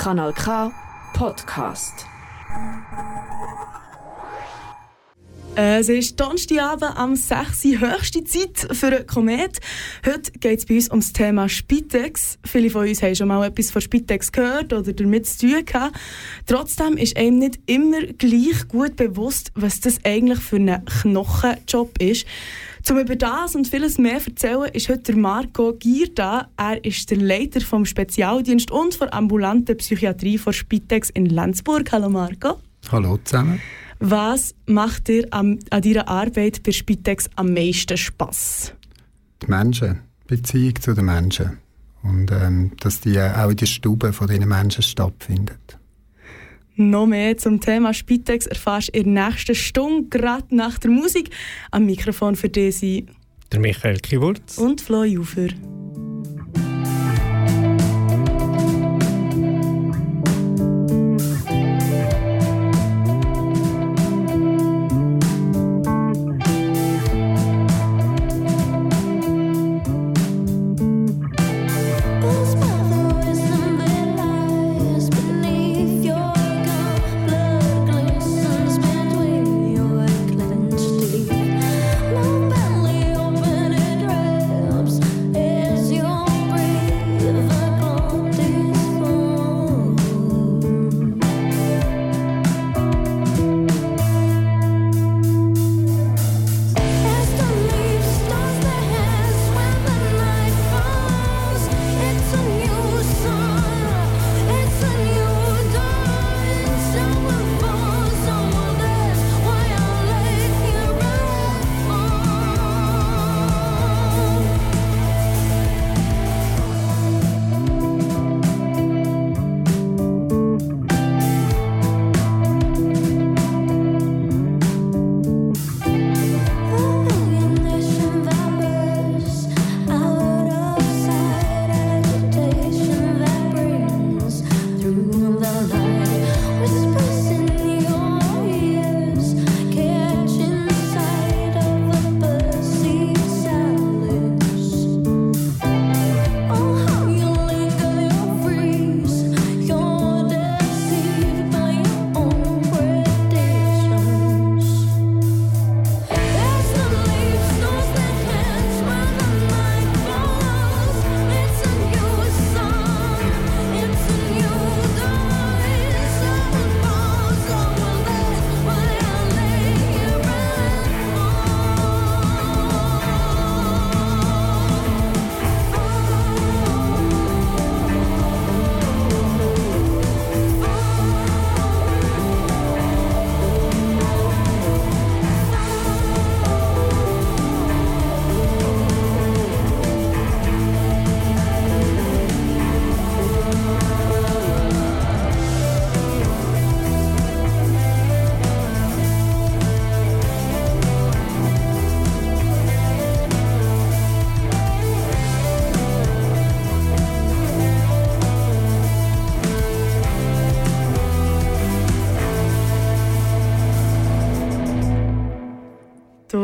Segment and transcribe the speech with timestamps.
[0.00, 0.72] Kanal K
[1.12, 2.06] Podcast.
[5.56, 7.66] Es ist Donnerstagabend am 6.
[7.66, 9.60] Uhr, höchste Zeit für einen Komet.
[10.06, 12.38] Heute geht es bei uns um das Thema Spitex.
[12.46, 15.94] Viele von uns haben schon mal etwas von Spitex gehört oder damit zu tun gehabt.
[16.46, 22.24] Trotzdem ist einem nicht immer gleich gut bewusst, was das eigentlich für ein Knochenjob ist.
[22.88, 26.48] Um über das und vieles mehr zu erzählen, ist heute Marco Gier da.
[26.56, 31.92] Er ist der Leiter vom Spezialdienst und der ambulanten Psychiatrie von Spitex in Lenzburg.
[31.92, 32.58] Hallo Marco.
[32.90, 33.60] Hallo zusammen.
[34.00, 38.72] Was macht dir an, an deiner Arbeit bei Spitex am meisten Spass?
[39.42, 41.58] Die Menschen, die Beziehung zu den Menschen.
[42.02, 45.79] Und ähm, dass die auch in der Stube von diesen Menschen stattfindet.
[46.76, 51.30] Noch mehr zum Thema Spitex erfährst du in der nächsten Stunde, gerade nach der Musik.
[51.70, 53.04] Am Mikrofon für dich
[53.52, 55.48] der Michael Kiwurz und Flo Jufer.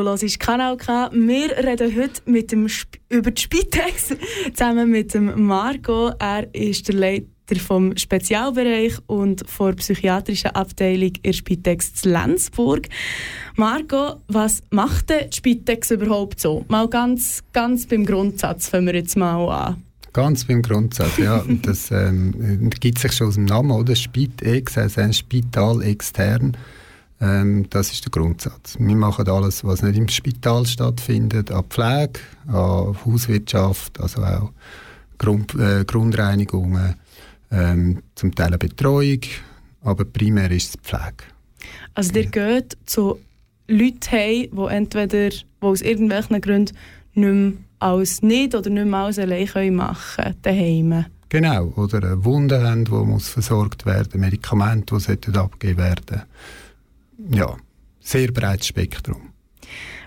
[0.06, 1.10] Hörst Kanal K.
[1.12, 4.14] Wir reden heute mit dem Sp über die Spitex
[4.54, 6.12] zusammen mit dem Marco.
[6.18, 12.88] Er ist der Leiter vom Spezialbereich und der psychiatrischen Abteilung in Spitex zu Lenzburg.
[13.56, 16.64] Marco, was macht die Spitex überhaupt so?
[16.68, 19.82] Mal ganz, ganz beim Grundsatz fangen wir jetzt mal an.
[20.12, 21.44] Ganz beim Grundsatz, ja.
[21.62, 23.96] das ähm, gibt sich schon aus dem Namen, oder?
[23.96, 26.56] Spitex, also ein Spital extern.
[27.20, 28.76] Ähm, das ist der Grundsatz.
[28.78, 34.52] Wir machen alles, was nicht im Spital stattfindet, an Pflege, an Hauswirtschaft, also auch
[35.18, 36.94] Grund, äh, Grundreinigungen,
[37.50, 39.20] ähm, zum Teil eine Betreuung,
[39.82, 41.24] aber primär ist es Pflege.
[41.94, 43.18] Also ihr geht zu
[43.68, 46.76] Leuten heim, die entweder die aus irgendwelchen Gründen
[47.14, 52.62] nicht mehr als nicht oder nicht mehr als allein machen können, Genau, oder eine Wunde
[52.62, 56.22] haben, die muss versorgt werden, Medikamente, die abgegeben werden sollten
[57.18, 57.56] ja,
[58.00, 59.32] sehr breites Spektrum.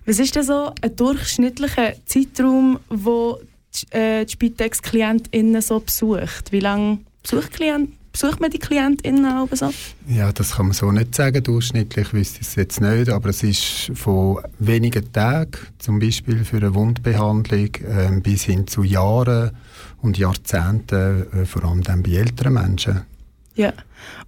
[0.05, 3.39] Was ist denn so ein durchschnittlicher Zeitraum, wo
[3.75, 6.51] die, äh, die Spitex-KlientInnen so besucht?
[6.51, 9.71] Wie lange besucht, Klient, besucht man die KlientInnen so?
[10.07, 11.43] Ja, das kann man so nicht sagen.
[11.43, 16.57] Durchschnittlich wüsste ich es jetzt nicht, aber es ist von wenigen Tagen, zum Beispiel für
[16.57, 19.51] eine Wundbehandlung, äh, bis hin zu Jahren
[20.01, 23.01] und Jahrzehnten, äh, vor allem dann bei älteren Menschen.
[23.55, 23.73] Ja.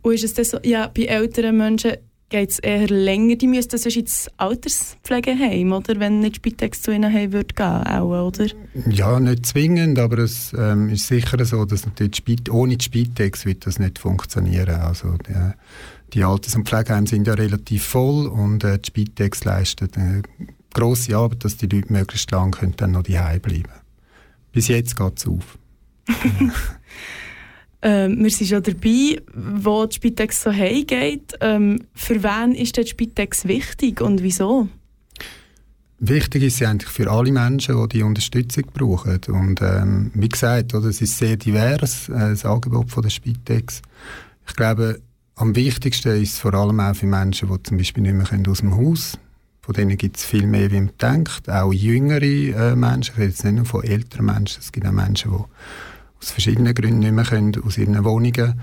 [0.02, 1.94] Und ist es das so, ja, bei älteren Menschen
[2.32, 6.00] geht es eher länger, die müssten sonst ins Alterspflegeheim, oder?
[6.00, 8.48] Wenn nicht Spitex zu ihnen heim würde gehen, auch, oder?
[8.90, 13.46] Ja, nicht zwingend, aber es ähm, ist sicher so, dass natürlich Spit ohne die Spitex
[13.46, 14.82] wird das nicht funktionieren.
[14.82, 15.52] Also die,
[16.14, 20.24] die Alters- und Pflegeheime sind ja relativ voll und äh, die Spitex leistet eine
[20.74, 23.74] grosse Arbeit, dass die Leute möglichst lange können dann noch daheim bleiben
[24.54, 25.58] Bis jetzt geht es auf.
[27.82, 31.34] Ähm, wir sind schon dabei, wo die Spitex so heimgeht.
[31.42, 34.68] Ähm, für wen ist die Spitex wichtig und wieso?
[36.00, 39.20] Wichtig ist sie eigentlich für alle Menschen, die die Unterstützung brauchen.
[39.28, 43.82] Und ähm, wie gesagt, oder, es ist sehr divers, äh, das Angebot von der Spitex.
[44.48, 45.00] Ich glaube,
[45.36, 48.60] am wichtigsten ist es vor allem auch für Menschen, die zum Beispiel nicht mehr aus
[48.60, 49.32] dem Haus können.
[49.62, 51.48] Von denen gibt es viel mehr, wie man denkt.
[51.48, 53.14] Auch jüngere äh, Menschen.
[53.14, 54.60] Ich rede jetzt nicht nur von älteren Menschen.
[54.60, 55.44] Es gibt auch Menschen, die
[56.22, 58.60] aus verschiedenen Gründen nicht mehr können, aus ihren Wohnungen.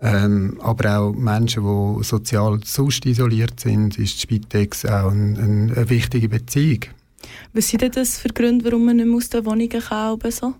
[0.00, 5.72] Ähm, aber auch Menschen, die sozial sonst isoliert sind, ist die Spitex auch ein, ein,
[5.74, 6.80] eine wichtige Beziehung.
[7.52, 10.30] Was sind denn das für Gründe, warum man nicht mehr aus den Wohnungen kann?
[10.30, 10.54] So?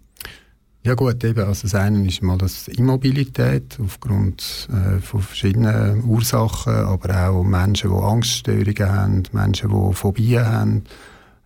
[0.84, 6.72] Ja gut, eben, also das eine ist mal das Immobilität aufgrund äh, von verschiedenen Ursachen,
[6.72, 10.84] aber auch Menschen, die Angststörungen haben, Menschen, die Phobien haben.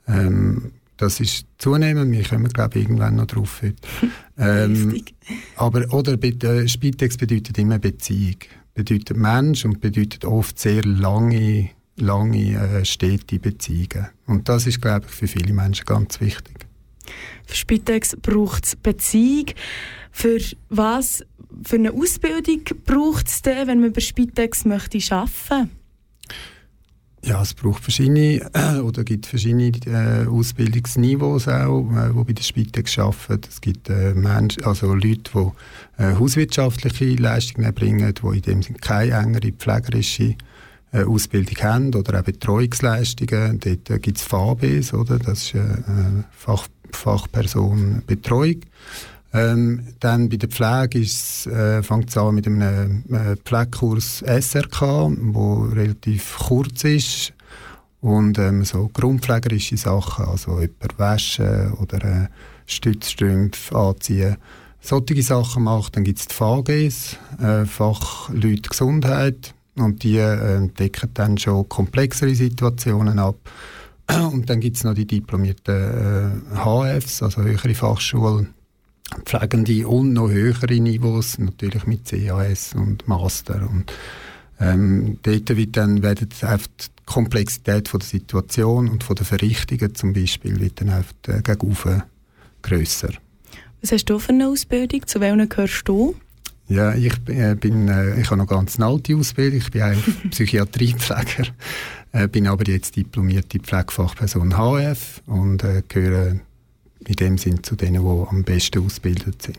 [0.07, 3.75] Ähm, das ist zunehmend, wir kommen glaube ich irgendwann noch drauf heute.
[4.39, 5.03] ähm,
[5.57, 8.37] aber oder äh, Spitex bedeutet immer Beziehung,
[8.73, 14.11] bedeutet Mensch und bedeutet oft sehr lange, lange äh, stete Beziehungen.
[14.27, 16.67] Und das ist glaube ich für viele Menschen ganz wichtig.
[17.47, 19.47] Für Spitex braucht es Beziehung.
[20.13, 20.39] Für
[20.69, 21.25] was
[21.65, 25.82] für eine Ausbildung braucht es denn, wenn man bei Spitex möchte arbeiten möchte?
[27.25, 32.43] Ja, es braucht verschiedene äh, oder gibt verschiedene äh, Ausbildungsniveaus auch, äh, wo bei der
[32.43, 33.49] Spitex arbeiten.
[33.49, 38.79] Es gibt äh, Menschen, also Leute, die äh, hauswirtschaftliche Leistungen erbringen, die in dem Sinne
[38.81, 40.35] keine engere pflegerische
[40.91, 43.61] äh, Ausbildung haben oder auch Betreuungsleistungen.
[43.61, 45.21] Dort äh, gibt es FABs, oder?
[45.21, 48.63] Das ist eine äh, Fach, Fachperson Betreuung.
[49.35, 55.73] Ähm, dann bei der Pflege äh, fängt es an mit einem äh, Pflegekurs SRK, der
[55.75, 57.33] relativ kurz ist
[58.03, 62.29] und ähm, so grundpflegerische Sachen, also jemand waschen oder äh,
[62.67, 64.37] Stützstrümpfe anziehen,
[64.83, 65.97] solche Sachen macht.
[65.97, 72.35] Dann gibt es die VGs, äh, Fachleute Gesundheit und die äh, decken dann schon komplexere
[72.35, 73.37] Situationen ab.
[74.31, 78.53] Und dann gibt es noch die diplomierten äh, HFs, also höhere Fachschulen
[79.25, 83.69] Pflegende und noch höhere Niveaus, natürlich mit CAS und Master.
[83.71, 83.93] Und,
[84.61, 90.13] ähm, dort wird dann, werden die Komplexität von der Situation und von der Verrichtungen zum
[90.13, 92.07] Beispiel wird dann einfach äh, gegenüber
[92.63, 93.11] grösser.
[93.81, 95.07] Was hast du für eine Ausbildung?
[95.07, 96.15] Zu welchen gehörst du?
[96.69, 99.59] Ja, ich äh, bin, äh, ich habe noch ganz eine alte Ausbildung.
[99.59, 101.49] Ich bin eigentlich Psychiatriepfleger,
[102.13, 106.41] äh, bin aber jetzt diplomierte Pflegefachperson HF und äh, gehöre
[107.07, 109.59] in dem Sinn zu denen, die am besten ausgebildet sind.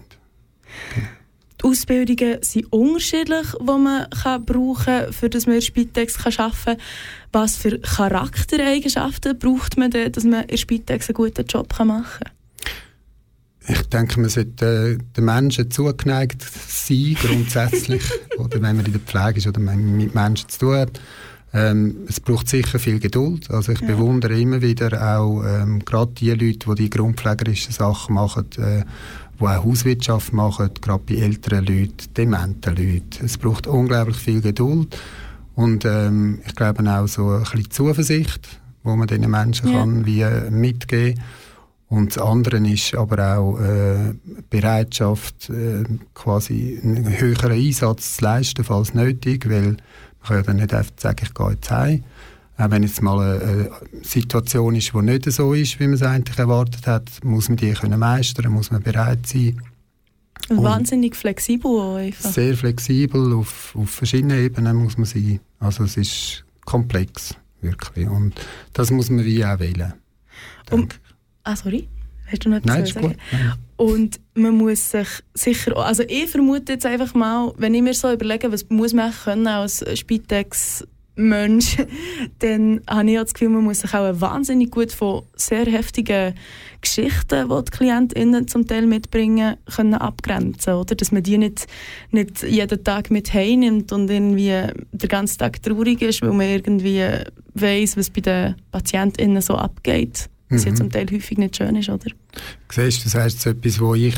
[0.93, 1.07] Genau.
[1.63, 6.55] Die Ausbildungen sind unterschiedlich, die man kann brauchen kann, für das man in Spitex arbeiten
[6.65, 6.77] kann.
[7.31, 12.31] Was für Charaktereigenschaften braucht man denn, dass man in Spitex einen guten Job machen kann?
[13.65, 18.03] Ich denke, man sollte äh, den Menschen zugeneigt sein, grundsätzlich.
[18.37, 20.99] oder wenn man in der Pflege ist oder mit Menschen zu tun hat.
[21.53, 23.49] Ähm, es braucht sicher viel Geduld.
[23.51, 23.87] Also ich ja.
[23.87, 28.83] bewundere immer wieder auch ähm, gerade die Leute, die die grundpflegerischen Sachen machen, äh,
[29.39, 33.25] die auch Hauswirtschaft machen, gerade bei älteren Leuten, dementen Leuten.
[33.25, 34.97] Es braucht unglaublich viel Geduld
[35.55, 39.79] und ähm, ich glaube auch so ein bisschen Zuversicht, wo man diesen Menschen ja.
[39.79, 41.21] kann wie äh, mitgeben
[41.93, 44.15] und das andere ist aber auch äh,
[44.49, 45.83] Bereitschaft, äh,
[46.15, 49.77] quasi einen höheren Einsatz zu leisten, falls nötig, weil
[50.23, 52.03] man kann ja dann nicht einfach sagen, ich gehe jetzt heim.
[52.57, 53.71] Auch wenn jetzt mal eine,
[54.03, 57.73] Situation ist, die nicht so ist, wie man es eigentlich erwartet hat, muss man die
[57.73, 59.61] können meistern, muss man bereit sein.
[60.49, 62.31] Und wahnsinnig flexibel einfach.
[62.31, 65.39] Sehr flexibel, auf, auf verschiedenen Ebenen muss man sein.
[65.59, 68.07] Also es ist komplex, wirklich.
[68.07, 68.33] Und
[68.73, 69.93] das muss man wie auch wählen.
[70.69, 70.99] Und,
[71.43, 71.87] ah, sorry?
[72.33, 73.15] Hast du noch etwas Nein, ist gut.
[73.77, 78.11] Und man muss sich sicher, also ich vermute jetzt einfach mal, wenn ich mir so
[78.11, 80.85] überlege, was muss man können als Spitex
[81.15, 81.77] Mensch,
[82.39, 86.33] dann habe ich das Gefühl, man muss sich auch wahnsinnig gut von sehr heftigen
[86.81, 90.95] Geschichten, die die KlientInnen zum Teil mitbringen, können abgrenzen oder?
[90.95, 91.67] Dass man die nicht,
[92.09, 94.59] nicht jeden Tag mit heimnimmt und irgendwie
[94.91, 97.05] den ganzen Tag traurig ist, weil man irgendwie
[97.53, 100.71] weiss, was bei den PatientInnen so abgeht was mhm.
[100.71, 102.09] ja zum Teil häufig nicht schön ist, oder?
[102.69, 104.15] Siehst das heißt so etwas, was ich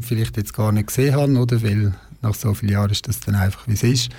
[0.00, 1.62] vielleicht jetzt gar nicht gesehen habe, oder?
[1.62, 4.10] Weil nach so vielen Jahren ist das dann einfach, wie es ist.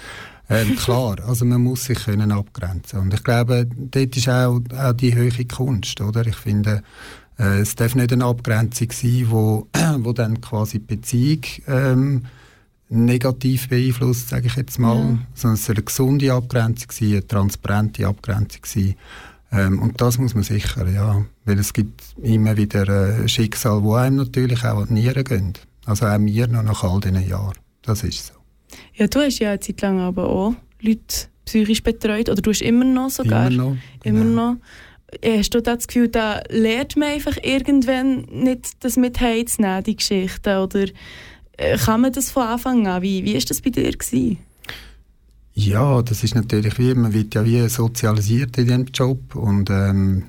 [0.49, 4.93] Ähm, klar, also man muss sich können abgrenzen und ich glaube, dort ist auch, auch
[4.93, 6.25] die höhere Kunst, oder?
[6.25, 6.83] Ich finde,
[7.37, 9.67] äh, es darf nicht eine Abgrenzung sein, wo,
[9.99, 12.25] wo dann quasi die Beziehung ähm,
[12.89, 15.17] negativ beeinflusst, sage ich jetzt mal, ja.
[15.35, 18.95] sondern es soll eine gesunde Abgrenzung sein, eine transparente Abgrenzung sein.
[19.51, 23.95] Ähm, und das muss man sicher, ja, weil es gibt immer wieder äh, Schicksal, wo
[23.95, 25.53] einem natürlich auch an die Nieren gehen.
[25.85, 27.57] Also auch mir noch nach all diesen Jahren.
[27.81, 28.33] Das ist so.
[28.93, 32.61] Ja, du hast ja eine Zeit lang aber auch Leute psychisch betreut, oder du hast
[32.61, 33.47] immer noch sogar.
[33.47, 33.77] Immer noch.
[34.03, 34.51] Immer genau.
[34.51, 34.57] noch.
[35.25, 40.59] Hast du das Gefühl, da lernt man einfach irgendwann nicht das mit heimzunehmen, die Geschichte?
[40.59, 40.85] Oder
[41.57, 43.01] äh, kann man das von Anfang an?
[43.01, 43.91] Wie, wie das bei dir?
[43.91, 44.37] Gewesen?
[45.59, 50.27] Ja, das ist natürlich wie, man wird ja wie sozialisiert in diesem Job und ähm,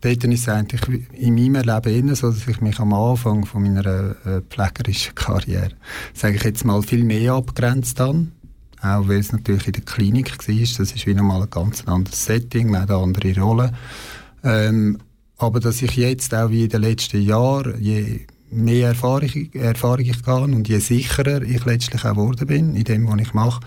[0.00, 0.80] dort ist es eigentlich
[1.12, 5.72] in meinem Leben so, dass ich mich am Anfang von meiner äh, pflegerischen Karriere,
[6.14, 8.28] sage ich jetzt mal, viel mehr abgrenzt habe.
[8.80, 12.24] Auch weil es natürlich in der Klinik war, das ist wie nochmal ein ganz anderes
[12.24, 13.72] Setting, man hat eine andere Rolle.
[14.44, 14.98] Ähm,
[15.36, 20.22] aber dass ich jetzt auch wie in den letzten Jahren, je mehr Erfahrung, Erfahrung ich
[20.22, 23.60] gehe und je sicherer ich letztlich auch geworden bin in dem, was ich mache,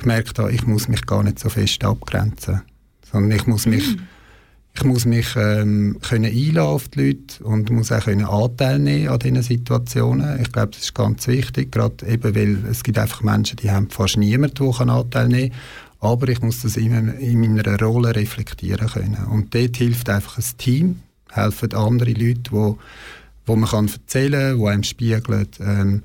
[0.00, 2.62] gemerkt habe, ich muss mich gar nicht so fest abgrenzen,
[3.10, 4.02] sondern ich muss mich, mhm.
[4.74, 9.08] ich muss mich ähm, können einladen auf die Leute und muss auch können Anteil nehmen
[9.08, 10.40] an diesen Situationen.
[10.42, 13.90] Ich glaube, das ist ganz wichtig, gerade eben, weil es gibt einfach Menschen, die haben
[13.90, 15.60] fast niemanden, der Anteil nehmen kann
[16.00, 19.26] aber ich muss das in, in meiner Rolle reflektieren können.
[19.30, 22.78] Und dort hilft einfach ein Team, helfen andere Leute, wo,
[23.46, 25.48] wo man kann erzählen kann, die einem spiegeln.
[25.60, 26.02] Ähm,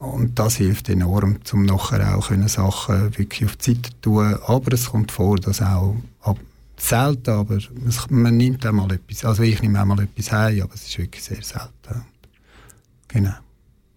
[0.00, 4.34] und das hilft enorm, um nachher auch können Sachen wirklich auf die Seite zu tun.
[4.46, 6.38] Aber es kommt vor, dass auch, ab,
[6.78, 10.62] selten, aber es, man nimmt auch mal etwas, also ich nehme auch mal etwas heim,
[10.62, 12.06] aber es ist wirklich sehr selten.
[13.08, 13.34] Genau.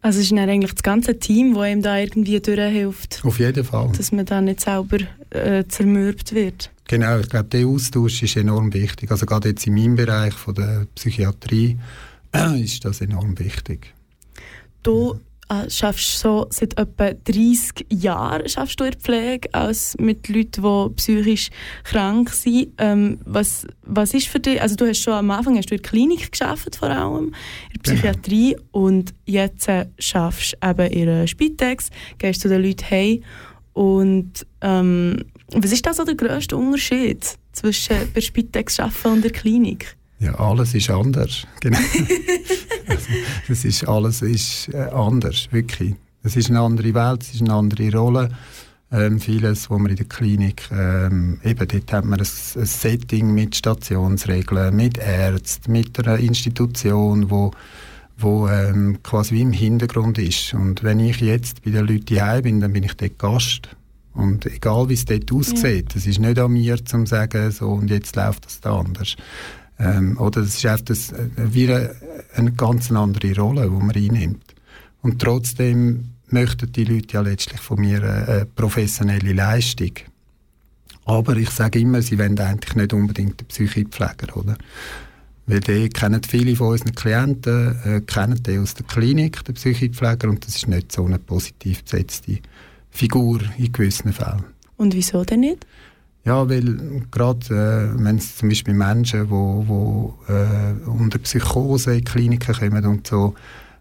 [0.02, 3.22] Also es ist dann eigentlich das ganze Team, das ihm da irgendwie durchhilft.
[3.24, 3.90] Auf jeden Fall.
[3.96, 4.98] Dass man da nicht selber
[5.30, 6.70] äh, zermürbt wird.
[6.90, 9.10] Genau, ich glaube, der Austausch ist enorm wichtig.
[9.10, 11.80] Also gerade jetzt in meinem Bereich von der Psychiatrie
[12.34, 13.94] äh, ist das enorm wichtig.
[14.84, 15.18] Du
[15.62, 20.62] äh, schaffst so seit etwa 30 Jahren schaffst du in der Pflege als mit Leuten,
[20.62, 21.50] die psychisch
[21.84, 22.74] krank sind.
[22.78, 25.82] Ähm, was, was ist für dich, also du hast schon am Anfang hast du in
[25.82, 27.84] der Klinik geschafft vor allem, in der genau.
[27.84, 28.64] Psychiatrie genau.
[28.72, 33.24] und jetzt äh, schaffst du eben in der Spitex, gehst zu den Leuten heim
[33.74, 39.32] und ähm, was ist da so der grösste Unterschied zwischen der Spitex arbeiten und der
[39.32, 39.98] Klinik?
[40.24, 41.46] Ja, alles ist anders.
[41.60, 41.78] Genau.
[42.88, 43.08] also,
[43.50, 45.96] das ist, alles ist äh, anders, wirklich.
[46.24, 48.30] Es ist eine andere Welt, es ist eine andere Rolle.
[48.90, 53.34] Ähm, vieles, was man in der Klinik, ähm, eben dort hat man ein, ein, Setting
[53.34, 57.52] mit Stationsregeln, mit Ärzten, mit einer Institution, wo,
[58.18, 60.54] wo ähm, quasi wie im Hintergrund ist.
[60.54, 63.68] Und wenn ich jetzt bei den Leuten heim bin, dann bin ich dort Gast.
[64.14, 66.12] Und egal wie es dort aussieht, es ja.
[66.12, 69.18] ist nicht an mir zu sagen, so und jetzt läuft das da anders.
[69.80, 71.96] Ähm, oder das ist einfach das, äh, eine,
[72.36, 74.56] eine ganz andere Rolle, die man einnimmt.
[75.02, 79.92] Und trotzdem möchten die Leute ja letztlich von mir eine, professionelle Leistung.
[81.06, 84.58] Aber ich sage immer, sie wollen eigentlich nicht unbedingt den Psychiatrie oder?
[85.46, 90.28] Weil die kennen viele von unseren Klienten, äh, kennen die aus der Klinik, den Psychiatrie
[90.28, 92.40] und das ist nicht so eine positiv besetzte
[92.90, 94.46] Figur in gewissen Fällen.
[94.78, 95.66] Und wieso denn nicht?
[96.26, 101.98] Ja, weil gerade äh, wenn es zum Beispiel Menschen, die wo, wo, äh, unter Psychose
[101.98, 103.36] in Kliniken kommen und so,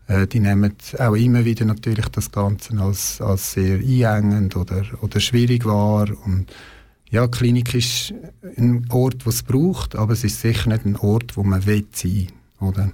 [0.09, 5.21] äh, die nehmen auch immer wieder natürlich das Ganze als, als sehr einengend oder, oder
[5.21, 6.09] schwierig wahr.
[6.25, 6.53] Und
[7.11, 8.13] ja, Klinik ist
[8.57, 11.87] ein Ort, wo es braucht, aber es ist sicher nicht ein Ort, wo man will
[11.93, 12.27] sein,
[12.59, 12.91] oder?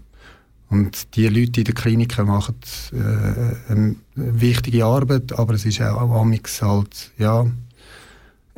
[0.71, 2.57] Und die Leute in den Kliniken machen
[2.93, 7.47] äh, eine wichtige Arbeit, aber es ist auch amigs halt, ja,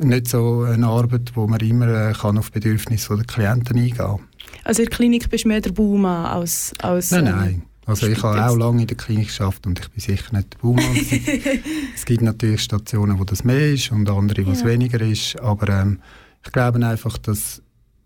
[0.03, 4.19] nicht so eine Arbeit, wo man immer äh, kann auf Bedürfnisse der Klienten eingehen kann.
[4.63, 7.61] Also in der Klinik bist du mehr der Baumann als, als Nein, nein.
[7.85, 10.59] Also ich habe auch lange in der Klinik geschafft und ich bin sicher nicht der
[10.59, 10.95] Baumann.
[11.95, 14.67] es gibt natürlich Stationen, wo das mehr ist und andere, wo es ja.
[14.67, 15.39] weniger ist.
[15.39, 15.99] Aber ähm,
[16.45, 17.61] ich glaube einfach, dass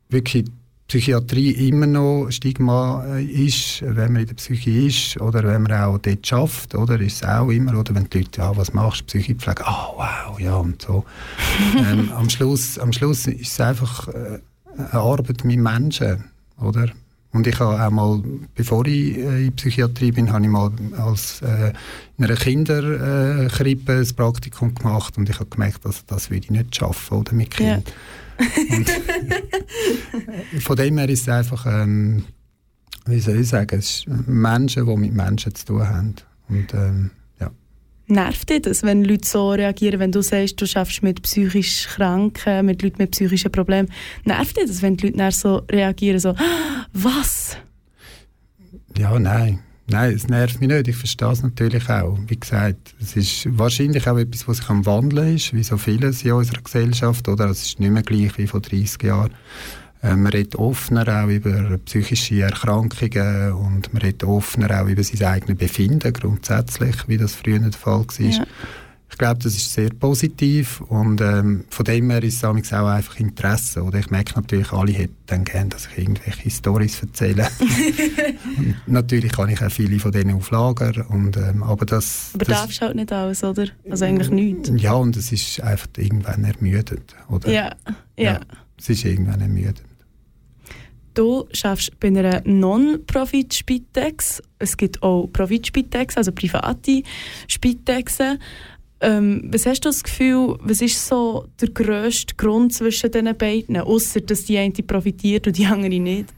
[0.09, 0.45] wirklich
[0.87, 5.71] Psychiatrie immer noch Stigma äh, ist, wenn man in der Psyche ist oder wenn man
[5.73, 9.01] auch dort schafft, oder ist es auch immer, oder wenn die Leute, ja, was machst
[9.01, 11.03] du, Psychipflege, oh wow, ja und so.
[11.77, 14.39] ähm, am, Schluss, am Schluss ist es einfach äh,
[14.77, 16.25] eine Arbeit mit Menschen,
[16.61, 16.89] oder?
[17.31, 18.23] Und ich habe auch mal,
[18.53, 21.73] bevor ich äh, in Psychiatrie bin, habe ich mal als äh,
[22.17, 26.75] in einer Kinderkrippe ein Praktikum gemacht und ich habe gemerkt, dass das würde ich nicht
[26.75, 27.83] schaffen, oder mit Kindern.
[27.85, 27.93] Ja.
[30.61, 32.25] Von dem her ist es einfach, ähm,
[33.05, 36.15] wie soll ich sagen, es ist Menschen, die mit Menschen zu tun haben.
[36.49, 37.51] Und, ähm, ja.
[38.07, 42.65] Nervt dich das, wenn Leute so reagieren, wenn du sagst, du schaffst mit psychisch Kranken,
[42.65, 43.89] mit Leuten mit psychischen Problemen?
[44.23, 46.35] Nervt dich das, wenn die Leute so reagieren, so,
[46.93, 47.57] was?
[48.97, 49.59] Ja, nein.
[49.87, 50.87] Nein, es nervt mich nicht.
[50.87, 52.17] Ich verstehe es natürlich auch.
[52.27, 56.23] Wie gesagt, es ist wahrscheinlich auch etwas, was sich am Wandeln ist, wie so vieles
[56.23, 57.27] in unserer Gesellschaft.
[57.27, 57.49] Oder?
[57.49, 59.31] Es ist nicht mehr gleich wie vor 30 Jahren.
[60.01, 65.23] Äh, man redet offener auch über psychische Erkrankungen und man redet offener auch über sein
[65.27, 68.19] eigenes Befinden grundsätzlich, wie das früher der Fall war.
[68.19, 68.45] Ja.
[69.15, 73.17] Ich glaube, das ist sehr positiv und ähm, von dem her ist es auch einfach
[73.17, 73.81] Interesse.
[73.81, 77.47] Oder ich merke natürlich, alle hätten dann gerne, dass ich irgendwelche Storys erzähle.
[78.87, 81.09] natürlich kann ich auch viele von denen auf Lager.
[81.09, 83.67] Und, ähm, aber das, aber das, darfst halt nicht alles, oder?
[83.89, 84.69] Also eigentlich nichts.
[84.75, 87.15] Ja, und es ist einfach irgendwann ermüdend.
[87.29, 87.49] Oder?
[87.49, 87.73] Ja,
[88.17, 88.33] ja.
[88.33, 88.41] ja
[88.77, 89.81] es ist irgendwann ermüdend.
[91.13, 94.43] Du arbeitest bei einer Non-Profit-Spitex.
[94.59, 97.01] Es gibt auch Profit-Spitex, also private
[97.47, 98.39] Spitexen.
[99.01, 103.77] Ähm, was hast du das Gefühl, was ist so der grösste Grund zwischen diesen beiden,
[103.77, 106.33] außer dass die eine profitiert und die andere nicht?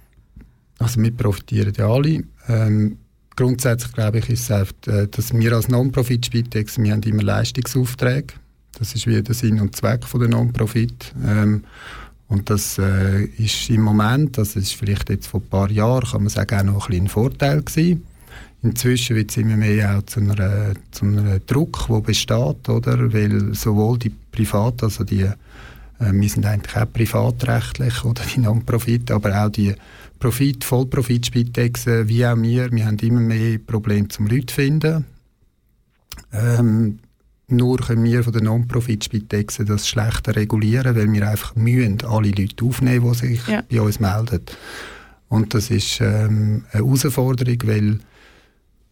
[0.79, 2.23] Also wir profitieren ja alle.
[2.47, 2.97] Ähm,
[3.35, 8.33] grundsätzlich glaube ich, ist es äh, dass wir als Non-Profit-Spitex, wir haben immer Leistungsaufträge.
[8.77, 11.13] Das ist wie der Sinn und Zweck von der Non-Profit.
[11.25, 11.63] Ähm,
[12.27, 16.23] und das äh, ist im Moment, das ist vielleicht jetzt vor ein paar Jahren, kann
[16.23, 18.03] man sagen, auch noch ein, ein Vorteil gewesen.
[18.63, 23.13] Inzwischen wird es immer mehr auch zu einem, zu einem Druck, der besteht, oder?
[23.13, 25.33] Weil sowohl die Privat, also die, äh,
[25.99, 29.75] wir sind eigentlich auch privatrechtlich oder die Non-Profit, aber auch die
[30.19, 35.05] Profit, Vollprofit-Spitexen, wie auch wir, wir haben immer mehr Probleme zum Leute finden.
[36.33, 36.99] Ähm,
[37.49, 42.65] nur können wir von den Non-Profit-Spitexen das schlechter regulieren, weil wir einfach mühen alle Leute
[42.65, 43.63] aufnehmen, die sich ja.
[43.69, 44.41] bei uns melden.
[45.29, 47.99] Und das ist ähm, eine Herausforderung, weil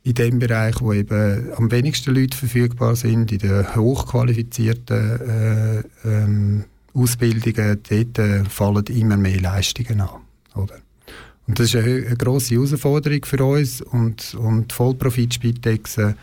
[0.06, 6.64] in dem Bereich, wo eben am wenigsten Leute verfügbar sind, in den hochqualifizierten äh, ähm,
[6.94, 10.22] Ausbildungen, dort äh, fallen immer mehr Leistungen an.
[10.54, 10.76] Oder?
[11.48, 16.16] Und das ist eine, eine grosse Herausforderung für uns und, und Vollprofit-Spitexen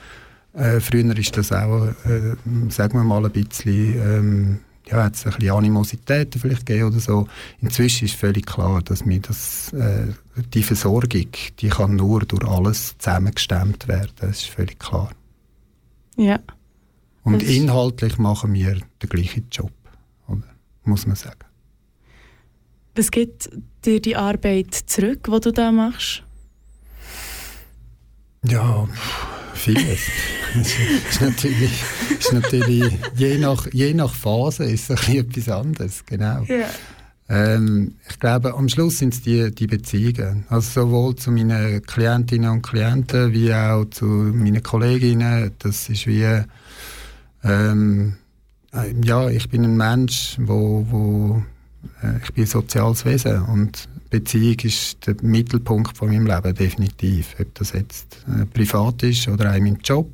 [0.55, 2.37] äh, früher ist das auch, äh,
[2.69, 4.59] sagen wir mal, ein bisschen, ähm,
[4.93, 7.27] ja, hat es ein bisschen Animosität vielleicht gegeben oder so.
[7.61, 10.09] Inzwischen ist völlig klar, dass mir das, äh,
[10.53, 11.29] die Versorgung,
[11.59, 14.13] die kann nur durch alles zusammengestemmt werden.
[14.17, 15.11] Das ist völlig klar.
[16.17, 16.39] Ja.
[17.23, 19.73] Und inhaltlich machen wir den gleichen Job,
[20.27, 20.43] oder?
[20.85, 21.47] muss man sagen.
[22.95, 23.49] Was gibt
[23.87, 26.23] dir die Arbeit zurück, die du da machst?
[28.45, 28.87] Ja,
[29.55, 30.01] vieles.
[30.61, 30.75] ist,
[31.11, 31.83] ist, natürlich,
[32.19, 36.45] ist natürlich je, nach, je nach Phase ist es etwas anderes, genau.
[36.49, 36.69] Yeah.
[37.29, 40.45] Ähm, ich glaube, am Schluss sind es die, die Beziehungen.
[40.49, 45.53] Also sowohl zu meinen Klientinnen und Klienten wie auch zu meinen Kolleginnen.
[45.59, 46.43] Das ist wie,
[47.43, 48.17] ähm,
[48.75, 51.43] äh, ja, ich bin ein Mensch, wo, wo
[52.23, 57.35] ich bin ein soziales Wesen und Beziehung ist der Mittelpunkt von meinem Leben, definitiv.
[57.41, 60.11] Ob das jetzt äh, privat ist oder auch in meinem Job.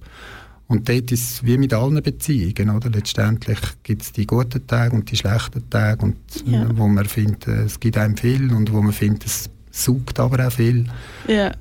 [0.68, 2.90] Und dort ist es wie mit allen Beziehungen, oder?
[2.90, 6.62] Letztendlich gibt es die guten Tage und die schlechten Tage, und, ja.
[6.62, 10.20] äh, wo man findet, äh, es gibt einem viel und wo man findet, es sucht
[10.20, 10.84] aber auch viel.
[11.26, 11.52] Ja.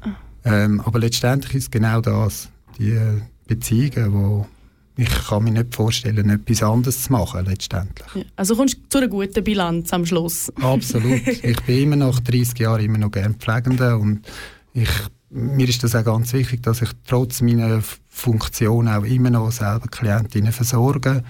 [0.45, 4.47] Ähm, aber letztendlich ist es genau das, die äh, Beziehungen, wo
[4.97, 8.07] ich kann mir nicht vorstellen, etwas anderes zu machen, letztendlich.
[8.15, 10.51] Ja, also kommst du zu einer guten Bilanz am Schluss?
[10.61, 11.27] Absolut.
[11.27, 14.27] ich bin immer nach 30 Jahren immer noch gern Pflegender und
[14.73, 14.89] ich,
[15.29, 19.87] mir ist das auch ganz wichtig, dass ich trotz meiner Funktion auch immer noch selber
[19.87, 21.23] Klientinnen versorge,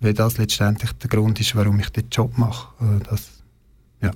[0.00, 2.74] weil das letztendlich der Grund ist, warum ich den Job mache.
[2.84, 3.30] Äh, das,
[4.00, 4.10] ja.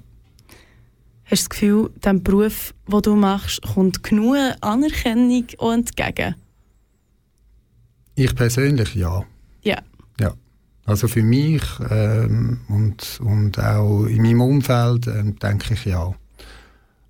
[1.27, 6.35] Hast du das Gefühl, dem Beruf, den du machst, kommt genug Anerkennung entgegen?
[8.17, 9.25] Ich persönlich ja.
[9.63, 9.79] Ja.
[10.19, 10.33] Ja.
[10.87, 16.15] Also für mich ähm, und, und auch in meinem Umfeld ähm, denke ich ja.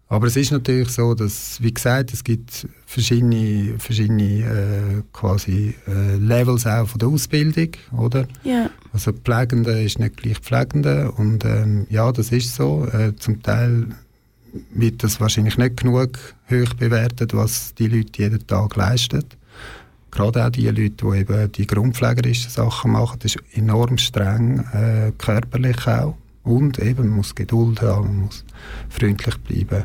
[0.08, 6.16] Aber es ist natürlich so, dass, wie gesagt, es gibt verschiedene, verschiedene äh, quasi äh,
[6.16, 8.26] Levels auch von der Ausbildung, oder?
[8.44, 8.70] Ja.
[8.92, 12.86] Also Pflegende ist nicht gleich Pflegende und ähm, ja, das ist so.
[12.86, 13.88] Äh, zum Teil
[14.74, 16.18] wird das wahrscheinlich nicht genug
[16.50, 19.24] hoch bewertet, was die Leute jeden Tag leisten
[20.16, 25.12] gerade auch die Leute, die eben die grundpflegerischen Sachen machen, das ist enorm streng, äh,
[25.18, 26.16] körperlich auch.
[26.42, 28.44] Und eben, man muss Geduld haben, man muss
[28.88, 29.84] freundlich bleiben.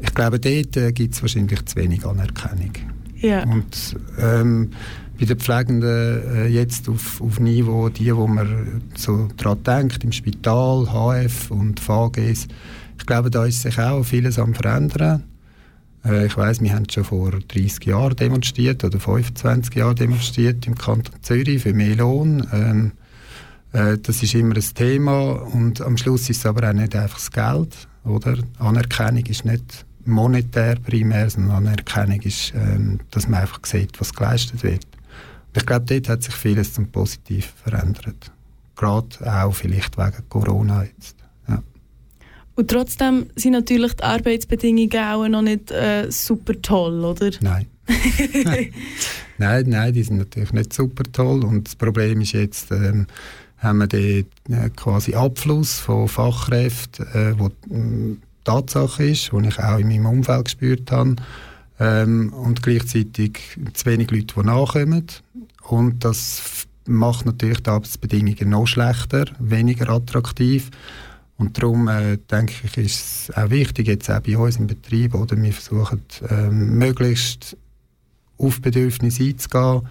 [0.00, 2.72] Ich glaube, dort äh, gibt es wahrscheinlich zu wenig Anerkennung.
[3.16, 3.42] Ja.
[3.44, 4.70] Und ähm,
[5.18, 10.12] bei den Pflegenden äh, jetzt auf, auf Niveau, die, wo man so daran denkt, im
[10.12, 12.48] Spital, HF und VGs,
[12.98, 15.24] ich glaube, da ist sich auch vieles am verändern.
[16.04, 20.74] Äh, ich weiß, wir haben schon vor 30 Jahren demonstriert oder 25 Jahren demonstriert im
[20.76, 22.46] Kanton Zürich für mehr Lohn.
[22.52, 22.92] Ähm,
[23.72, 27.18] äh, das ist immer ein Thema und am Schluss ist es aber auch nicht einfach
[27.18, 28.36] das Geld, oder?
[28.58, 34.62] Anerkennung ist nicht monetär primär, sondern Anerkennung ist, ähm, dass man einfach sieht, was geleistet
[34.62, 34.84] wird.
[34.84, 38.30] Und ich glaube, dort hat sich vieles zum Positiven verändert.
[38.76, 41.23] Gerade auch vielleicht wegen Corona jetzt.
[42.56, 47.30] Und trotzdem sind natürlich die Arbeitsbedingungen auch noch nicht äh, super toll, oder?
[47.40, 47.66] Nein.
[49.38, 51.44] nein, nein, die sind natürlich nicht super toll.
[51.44, 53.06] Und das Problem ist jetzt, ähm,
[53.58, 59.58] haben wir den äh, quasi Abfluss von Fachkräften, äh, wo äh, Tatsache ist, die ich
[59.58, 61.16] auch in meinem Umfeld gespürt habe.
[61.80, 63.40] Ähm, und gleichzeitig
[63.72, 65.06] zu wenig Leute, die nachkommen.
[65.62, 70.70] Und das macht natürlich die Arbeitsbedingungen noch schlechter, weniger attraktiv.
[71.36, 75.14] Und darum äh, denke ich, ist es auch wichtig, jetzt auch bei uns im Betrieb,
[75.14, 77.56] oder wir versuchen ähm, möglichst
[78.38, 79.88] auf Bedürfnisse einzugehen,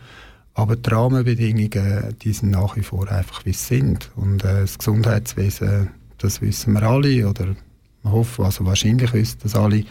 [0.53, 4.11] aber die Rahmenbedingungen, die sind nach wie vor einfach, wie sie sind.
[4.15, 7.55] Und äh, das Gesundheitswesen, das wissen wir alle, oder
[8.03, 9.83] man hofft, also wahrscheinlich wissen das alle,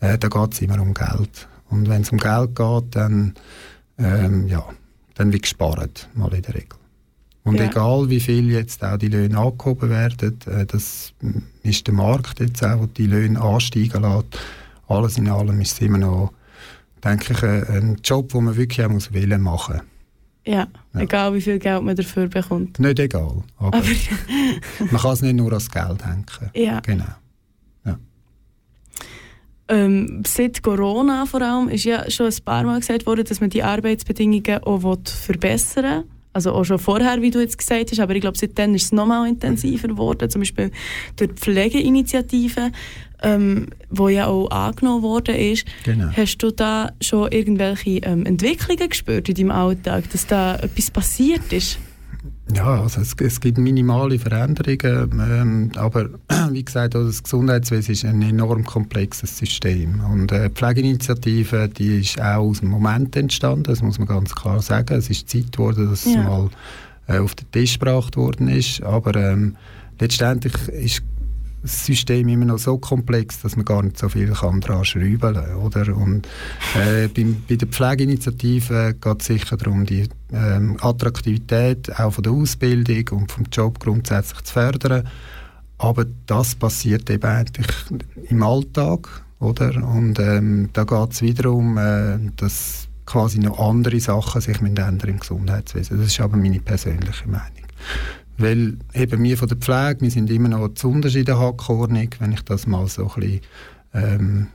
[0.00, 1.48] äh, da geht es immer um Geld.
[1.70, 3.34] Und wenn es um Geld geht, dann,
[3.98, 4.64] ähm, ja,
[5.14, 6.78] dann wird gespart, mal in der Regel.
[7.48, 7.66] Und ja.
[7.66, 11.12] egal wie viel jetzt auch die Löhne angehoben werden, äh, das
[11.62, 14.38] ist der Markt jetzt auch, der die Löhne ansteigen lässt.
[14.86, 16.32] Alles in allem ist es immer noch,
[17.04, 19.80] denke ich, ein Job, den man wirklich auch muss wollen machen
[20.48, 22.78] ja, ja, egal wie viel Geld man dafür bekommt.
[22.78, 23.86] Nicht egal, aber, aber
[24.90, 26.24] man kann es nicht nur ans Geld hängen.
[26.54, 26.80] Ja.
[26.80, 27.04] Genau.
[29.70, 33.50] Ähm, seit Corona vor allem ist ja schon ein paar Mal gesagt worden, dass man
[33.50, 36.04] die Arbeitsbedingungen auch verbessern will.
[36.38, 38.92] Also auch schon vorher, wie du jetzt gesagt hast, aber ich glaube, seitdem ist es
[38.92, 40.70] noch mal intensiver geworden, zum Beispiel
[41.16, 42.70] durch die Pflegeinitiative,
[43.24, 45.64] ähm, wo ja auch angenommen worden ist.
[45.82, 46.12] Genau.
[46.16, 51.52] Hast du da schon irgendwelche ähm, Entwicklungen gespürt in deinem Alltag, dass da etwas passiert
[51.52, 51.80] ist?
[52.54, 56.08] Ja, also es, es gibt minimale Veränderungen, ähm, aber
[56.50, 62.00] wie gesagt, also das Gesundheitswesen ist ein enorm komplexes System und äh, die Pflegeinitiative, die
[62.00, 64.94] ist auch aus dem Moment entstanden, das muss man ganz klar sagen.
[64.96, 66.10] Es ist Zeit geworden, dass ja.
[66.12, 66.48] es mal
[67.06, 69.56] äh, auf den Tisch gebracht worden ist, aber ähm,
[69.98, 71.02] letztendlich ist
[71.62, 75.18] das System immer noch so komplex, dass man gar nicht so viel kann daran schrauben
[75.18, 75.54] kann.
[75.56, 75.96] Oder?
[75.96, 76.26] Und,
[76.76, 82.32] äh, bei, bei der Pflegeinitiative geht es sicher darum, die ähm, Attraktivität auch von der
[82.32, 85.08] Ausbildung und vom Job grundsätzlich zu fördern.
[85.78, 87.66] Aber das passiert eben eigentlich
[88.28, 89.22] im Alltag.
[89.40, 89.76] Oder?
[89.86, 95.18] Und ähm, da geht es wiederum, äh, dass quasi noch andere Sachen sich ändern im
[95.18, 95.98] Gesundheitswesen.
[95.98, 97.66] Das ist aber meine persönliche Meinung.
[98.38, 102.42] Weil eben wir von der Pflege, wir sind immer noch zu Unterschieden Hackordnung, wenn ich
[102.42, 103.40] das mal so ein bisschen
[103.94, 104.46] ähm,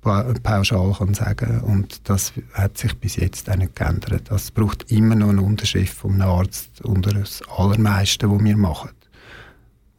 [0.00, 4.30] pauschal kann sagen und das hat sich bis jetzt auch nicht geändert.
[4.30, 8.90] Das braucht immer noch eine Unterschrift vom Arzt unter das Allermeiste, was wir machen.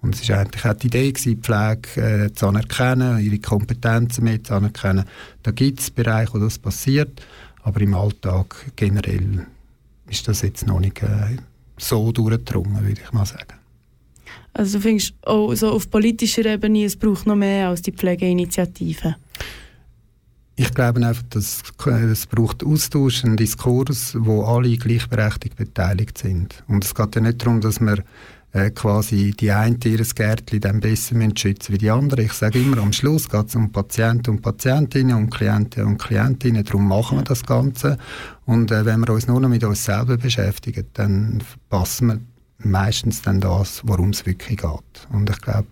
[0.02, 4.24] Und es war eigentlich auch die Idee, gewesen, die Pflege äh, zu anerkennen, ihre Kompetenzen
[4.24, 5.04] mit zu anerkennen.
[5.44, 7.22] Da gibt es Bereiche, wo das passiert,
[7.64, 9.46] aber im Alltag generell
[10.08, 11.36] ist das jetzt noch nicht äh,
[11.80, 13.54] so durchgedrungen, würde ich mal sagen.
[14.54, 19.16] Also du findest auch so auf politischer Ebene, es braucht noch mehr als die Pflegeinitiative?
[20.56, 26.64] Ich glaube einfach, dass es braucht Austausch, einen Diskurs, wo alle gleichberechtigt beteiligt sind.
[26.68, 28.04] Und es geht ja nicht darum, dass wir
[28.52, 32.24] äh, quasi die eine ihr Gärtchen dann besser schützen wie die andere.
[32.24, 36.64] Ich sage immer, am Schluss geht es um Patienten und Patientinnen, um Klienten und Klientinnen,
[36.64, 37.98] darum machen wir das Ganze.
[38.50, 42.20] Und äh, wenn wir uns nur noch mit uns selber beschäftigen, dann verpassen wir
[42.68, 45.08] meistens dann das, worum es wirklich geht.
[45.12, 45.68] Und ich glaube,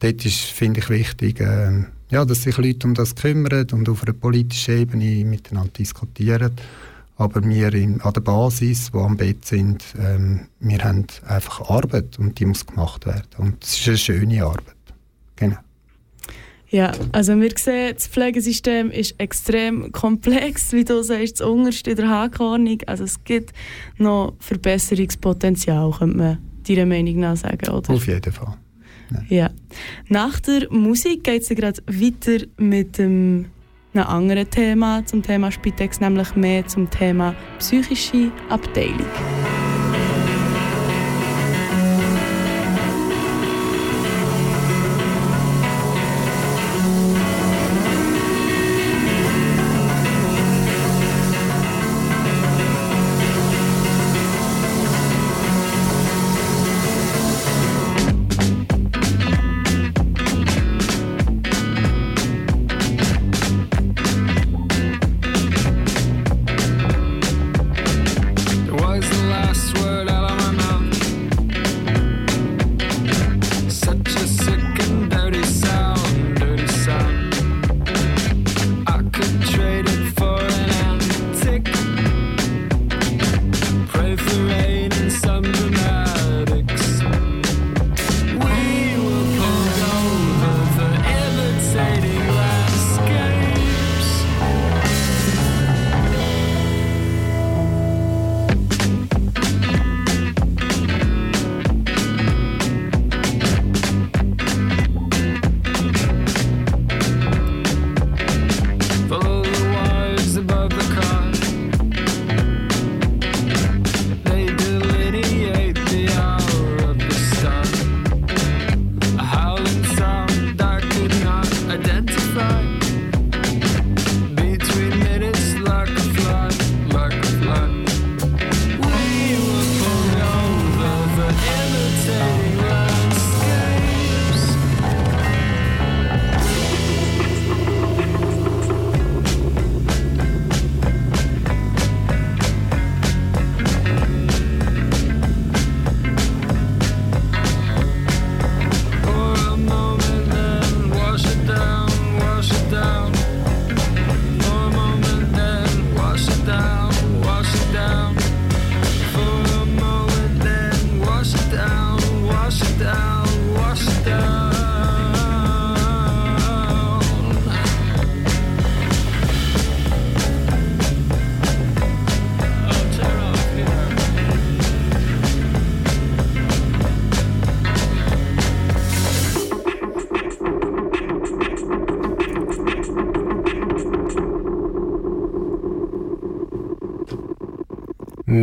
[0.00, 4.02] dort ist, finde ich, wichtig, äh, ja, dass sich Leute um das kümmern und auf
[4.02, 6.52] einer politischen Ebene miteinander diskutieren
[7.16, 12.18] aber wir in, an der Basis, wo am Bett sind, ähm, wir haben einfach Arbeit
[12.18, 13.28] und die muss gemacht werden.
[13.38, 14.74] Und es ist eine schöne Arbeit.
[15.36, 15.56] Genau.
[16.74, 21.96] Ja, also wir sehen, das Pflegesystem ist extrem komplex, wie du sagst, das unterste in
[21.96, 22.78] der Haarkornung.
[22.86, 23.52] Also es gibt
[23.96, 27.94] noch Verbesserungspotenzial, könnte man deiner Meinung nach sagen, oder?
[27.94, 28.56] Auf jeden Fall.
[29.28, 29.36] Ja.
[29.36, 29.50] ja.
[30.08, 33.46] Nach der Musik geht es gerade weiter mit dem
[33.94, 39.06] einem anderen Thema zum Thema Spitex, nämlich mehr zum Thema psychische Abteilung.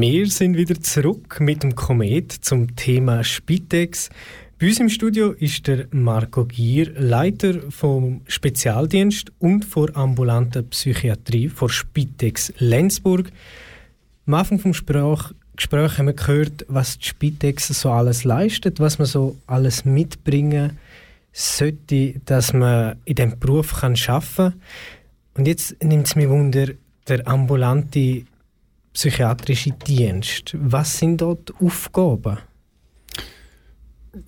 [0.01, 4.09] Wir sind wieder zurück mit dem Komet zum Thema Spitex.
[4.59, 11.49] Bei uns im Studio ist der Marco Gier, Leiter vom Spezialdienst und vor ambulanter Psychiatrie
[11.49, 13.31] vor Spitex Lenzburg.
[14.25, 15.19] Am Anfang vom Gespräch,
[15.55, 20.79] Gespräch haben wir gehört, was die Spitex so alles leistet, was man so alles mitbringen
[21.31, 24.53] sollte, dass man in diesem Beruf kann arbeiten kann.
[25.35, 26.69] Und jetzt nimmt es mich wunder,
[27.07, 28.23] der ambulante
[28.93, 30.55] psychiatrische Dienst.
[30.59, 32.37] Was sind dort die Aufgaben?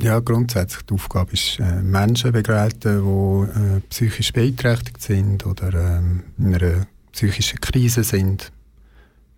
[0.02, 6.24] Ja, grundsätzlich die Aufgabe ist, äh, Menschen begleiten, die äh, psychisch beeinträchtigt sind oder ähm,
[6.38, 8.52] in einer psychischen Krise sind.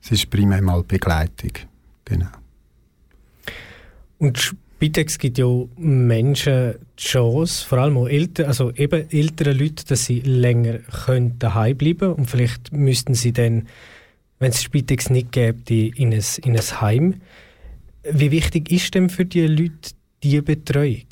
[0.04, 1.52] Es ist primär mal Begleitung.
[2.06, 2.30] Genau.
[4.20, 9.84] Und Spitex gibt ja Menschen die Chance, vor allem auch älter, also eben ältere Leute,
[9.86, 13.68] dass sie länger können daheim bleiben können und vielleicht müssten sie dann
[14.40, 17.22] wenn es Spitex nicht gäbe, in ein, in ein Heim.
[18.04, 21.08] Wie wichtig ist denn für die Leute diese Betreuung?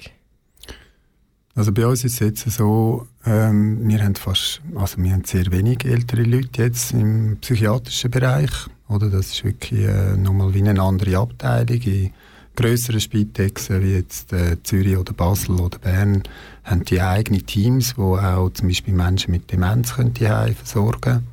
[1.56, 5.52] Also bei uns ist es jetzt so, ähm, wir haben fast, also wir haben sehr
[5.52, 8.50] wenig ältere Leute jetzt im psychiatrischen Bereich,
[8.88, 9.10] oder?
[9.10, 11.80] Das ist wirklich äh, nochmal wie eine andere Abteilung.
[11.82, 12.12] In
[12.56, 16.24] grösseren Spitexen wie jetzt äh, Zürich oder Basel oder Bern
[16.64, 21.28] haben die eigene Teams, wo auch zum Beispiel Menschen mit Demenz können die versorgen können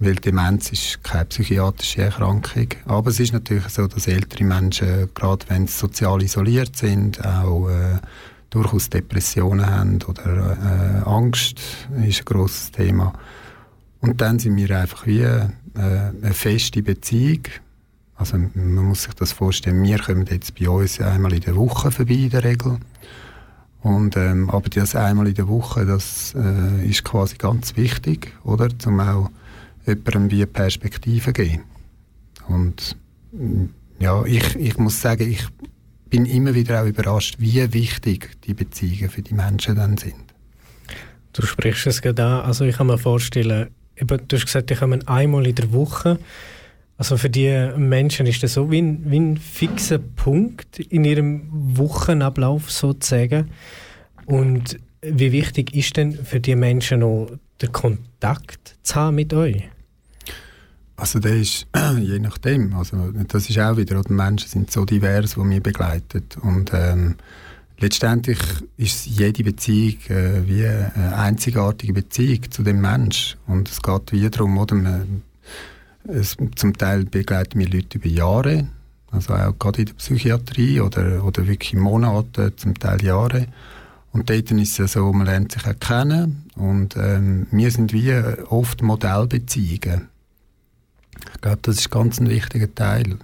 [0.00, 2.68] weil Demenz ist keine psychiatrische Erkrankung.
[2.84, 7.68] Aber es ist natürlich so, dass ältere Menschen, gerade wenn sie sozial isoliert sind, auch
[7.68, 7.98] äh,
[8.50, 11.60] durchaus Depressionen haben oder äh, Angst
[12.04, 13.12] ist ein grosses Thema.
[14.00, 17.42] Und dann sind wir einfach wie äh, eine feste Beziehung.
[18.14, 21.90] Also man muss sich das vorstellen, wir kommen jetzt bei uns einmal in der Woche
[21.90, 22.78] vorbei in der Regel.
[23.80, 28.76] Und, ähm, aber das einmal in der Woche, das äh, ist quasi ganz wichtig, oder?
[28.78, 29.30] Zum auch
[29.88, 31.64] jemandem wie Perspektive geben.
[32.48, 32.96] Und
[33.32, 33.66] mm,
[34.00, 35.44] ja, ich, ich muss sagen, ich
[36.08, 40.14] bin immer wieder auch überrascht, wie wichtig die Beziehungen für die Menschen dann sind.
[41.32, 42.40] Du sprichst es gerade an.
[42.42, 46.18] Also ich kann mir vorstellen, eben, du hast gesagt, die kommen einmal in der Woche.
[46.96, 51.48] Also für die Menschen ist das so wie ein, wie ein fixer Punkt in ihrem
[51.52, 53.50] Wochenablauf sozusagen.
[54.26, 59.68] Und wie wichtig ist denn für die Menschen noch der Kontakt zu haben mit euch?
[60.98, 61.68] Also der ist,
[62.00, 62.96] je nachdem, also
[63.28, 67.14] das ist auch wieder, die Menschen sind so divers, die mich begleiten und ähm,
[67.78, 68.38] letztendlich
[68.76, 73.36] ist jede Beziehung äh, wie eine einzigartige Beziehung zu dem Mensch.
[73.46, 75.22] Und es geht wie darum, oder, man,
[76.08, 78.66] es, zum Teil begleiten wir Leute über Jahre,
[79.12, 83.46] also auch gerade in der Psychiatrie oder, oder wirklich Monate, zum Teil Jahre.
[84.12, 86.44] Und dort ist es so, man lernt sich auch kennen.
[86.56, 88.12] Und ähm, wir sind wie
[88.48, 90.08] oft Modellbeziehungen
[91.34, 93.16] ich glaube, das ist ganz ein wichtiger Teil.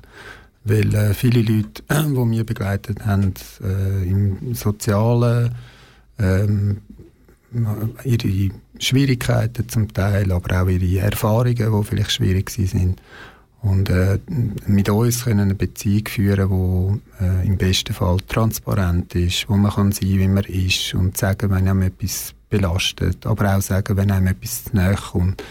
[0.64, 5.54] Weil äh, viele Leute, äh, die wir begleitet haben, äh, im Sozialen,
[6.18, 6.78] ähm,
[8.04, 13.00] ihre Schwierigkeiten zum Teil, aber auch ihre Erfahrungen, die vielleicht schwierig sind.
[13.64, 14.18] Und äh,
[14.66, 19.72] mit uns können eine Beziehung führen, die äh, im besten Fall transparent ist, wo man
[19.72, 24.10] kann sein, wie man ist und sagen, wenn einem etwas belastet, aber auch sagen, wenn
[24.10, 25.42] einem etwas näher kommt.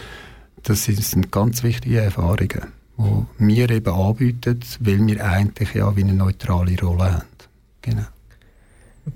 [0.64, 6.14] Das sind ganz wichtige Erfahrungen, die wir eben anbieten, weil wir eigentlich ja wie eine
[6.14, 7.26] neutrale Rolle haben.
[7.82, 8.06] Genau.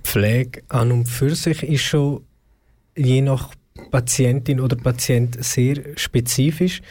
[0.03, 2.23] Pflege an und für sich ist schon
[2.95, 3.51] je nach
[3.91, 6.83] Patientin oder Patient sehr spezifisch.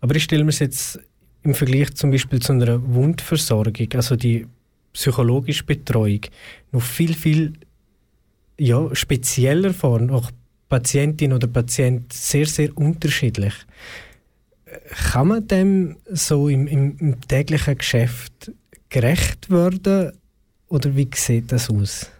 [0.00, 1.00] Aber ich stelle mir es jetzt
[1.42, 4.46] im Vergleich zum Beispiel zu einer Wundversorgung, also die
[4.92, 6.20] psychologische Betreuung,
[6.72, 7.54] noch viel, viel
[8.58, 10.30] ja, spezieller vor, auch
[10.74, 13.54] Patientin oder Patient sehr, sehr unterschiedlich.
[15.12, 18.50] Kann man dem so im, im, im täglichen Geschäft
[18.88, 20.10] gerecht werden
[20.66, 22.10] oder wie sieht das aus?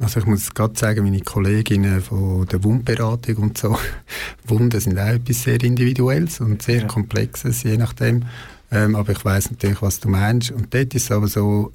[0.00, 3.78] Also ich muss gerade sagen, meine Kolleginnen von der Wundberatung und so,
[4.44, 6.86] Wunden sind auch etwas sehr Individuelles und sehr ja.
[6.88, 8.24] Komplexes, je nachdem.
[8.72, 10.50] Ähm, aber ich weiß natürlich, was du meinst.
[10.50, 11.72] Und dort ist es aber so,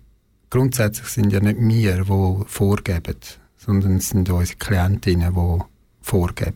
[0.49, 3.15] grundsätzlich sind ja nicht wir, die vorgeben,
[3.67, 5.63] sondern es sind unsere Klientinnen, die
[6.01, 6.55] vorgeben.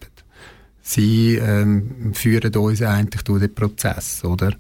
[0.82, 4.54] Sie ähm, führen uns eigentlich durch den Prozess, oder?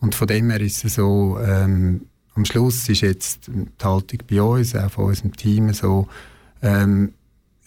[0.00, 4.40] Und von dem her ist es so, ähm, am Schluss ist jetzt die Haltung bei
[4.40, 6.06] uns, auch von unserem Team so,
[6.62, 7.12] ähm,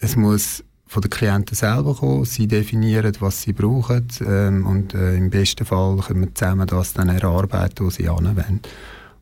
[0.00, 2.24] es muss von den Klienten selber kommen.
[2.24, 6.94] Sie definieren, was sie brauchen ähm, und äh, im besten Fall können wir zusammen das
[6.94, 8.60] dann erarbeiten, was sie anwenden.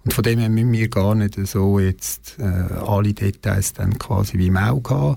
[0.04, 4.38] Und von dem her müssen wir gar nicht so jetzt äh, alle Details dann quasi
[4.38, 5.16] wie im Auge haben,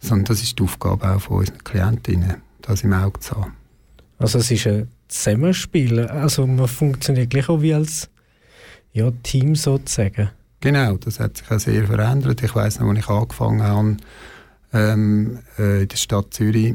[0.00, 3.54] sondern das ist die Aufgabe auch von unseren Klientinnen, das im Auge zu haben.
[4.18, 8.10] Also es ist ein Zusammenspiel, also man funktioniert gleich auch wie als
[8.92, 10.30] ja, Team sozusagen.
[10.60, 12.42] Genau, das hat sich auch sehr verändert.
[12.42, 13.96] Ich weiß noch, als ich angefangen habe,
[14.72, 16.74] ähm, äh, in der Stadt Zürich,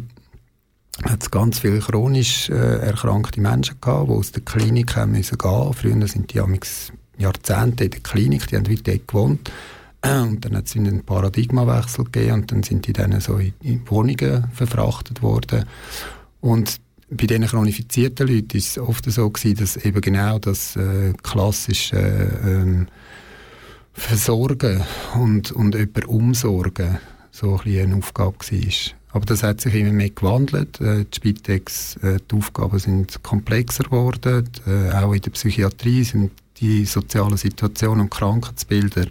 [1.03, 5.37] hat es ganz viele chronisch äh, erkrankte Menschen gehabt, die aus der Klinik haben müssen
[5.37, 5.73] gehen.
[5.73, 6.39] Früher sind die
[7.17, 9.52] Jahrzehnte in der Klinik, die haben wie dort gewohnt.
[10.04, 13.89] Und dann hat es einen Paradigmawechsel gegeben und dann sind die dann so in, in
[13.89, 15.65] Wohnungen verfrachtet worden.
[16.41, 21.13] Und bei diesen chronifizierten Leuten ist es oft so gewesen, dass eben genau das äh,
[21.21, 22.86] klassische äh,
[23.93, 24.82] Versorgen
[25.15, 26.97] und, und jemanden umsorgen
[27.32, 28.93] so ein eine Aufgabe war.
[29.12, 30.82] Aber das hat sich immer mehr gewandelt.
[30.82, 34.49] Äh, die Spitex, äh, die Aufgaben sind komplexer geworden.
[34.67, 36.32] Äh, auch in der Psychiatrie sind
[36.63, 39.08] die sozialen Situationen und Krankheitsbilder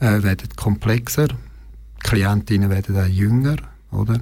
[0.00, 1.28] äh, werden komplexer.
[1.28, 3.56] Die Klientinnen werden auch jünger,
[3.92, 4.20] oder?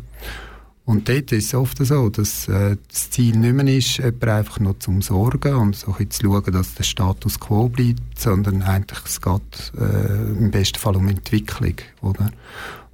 [0.85, 4.59] Und dort ist es oft so, dass äh, das Ziel nicht mehr ist, jemanden einfach
[4.59, 9.21] nur zu umsorgen und so zu schauen, dass der Status quo bleibt, sondern eigentlich es
[9.21, 11.75] geht äh, im besten Fall um Entwicklung.
[12.01, 12.31] Oder?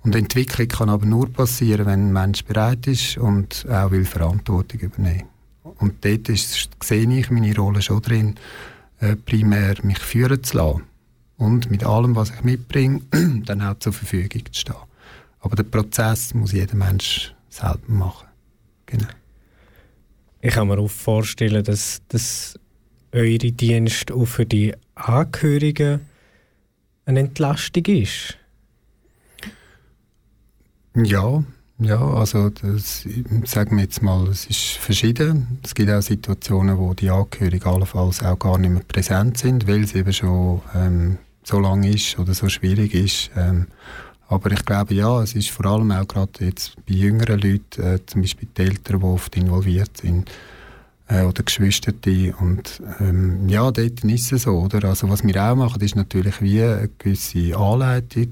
[0.02, 4.80] Und Entwicklung kann aber nur passieren, wenn ein Mensch bereit ist und auch will Verantwortung
[4.80, 5.28] übernehmen.
[5.62, 8.34] Und dort ist, sehe ich meine Rolle schon drin,
[9.04, 10.82] äh, primär mich führen zu lassen
[11.36, 13.02] und mit allem, was ich mitbringe,
[13.44, 14.76] dann auch zur Verfügung zu stehen.
[15.40, 18.28] Aber der Prozess muss jeder Mensch selber machen.
[18.86, 19.08] Genau.
[20.40, 22.58] Ich kann mir auch vorstellen, dass, dass
[23.12, 26.00] eure Dienste auch für die Angehörigen
[27.04, 28.38] eine Entlastung ist.
[30.96, 31.44] Ja,
[31.78, 33.06] ja, also das,
[33.44, 35.58] sagen wir jetzt mal, es ist verschieden.
[35.64, 39.82] Es gibt auch Situationen, wo die Angehörigen allenfalls auch gar nicht mehr präsent sind, weil
[39.82, 43.30] es eben schon ähm, so lang ist oder so schwierig ist.
[43.36, 43.66] Ähm,
[44.28, 47.98] aber ich glaube, ja, es ist vor allem auch gerade jetzt bei jüngeren Leuten, äh,
[48.06, 50.30] zum Beispiel die Eltern, die oft involviert sind,
[51.08, 51.92] äh, oder Geschwister.
[52.40, 54.88] Und ähm, ja, dort ist es so, oder?
[54.88, 58.30] Also was wir auch machen, ist natürlich wie eine gewisse Anleitung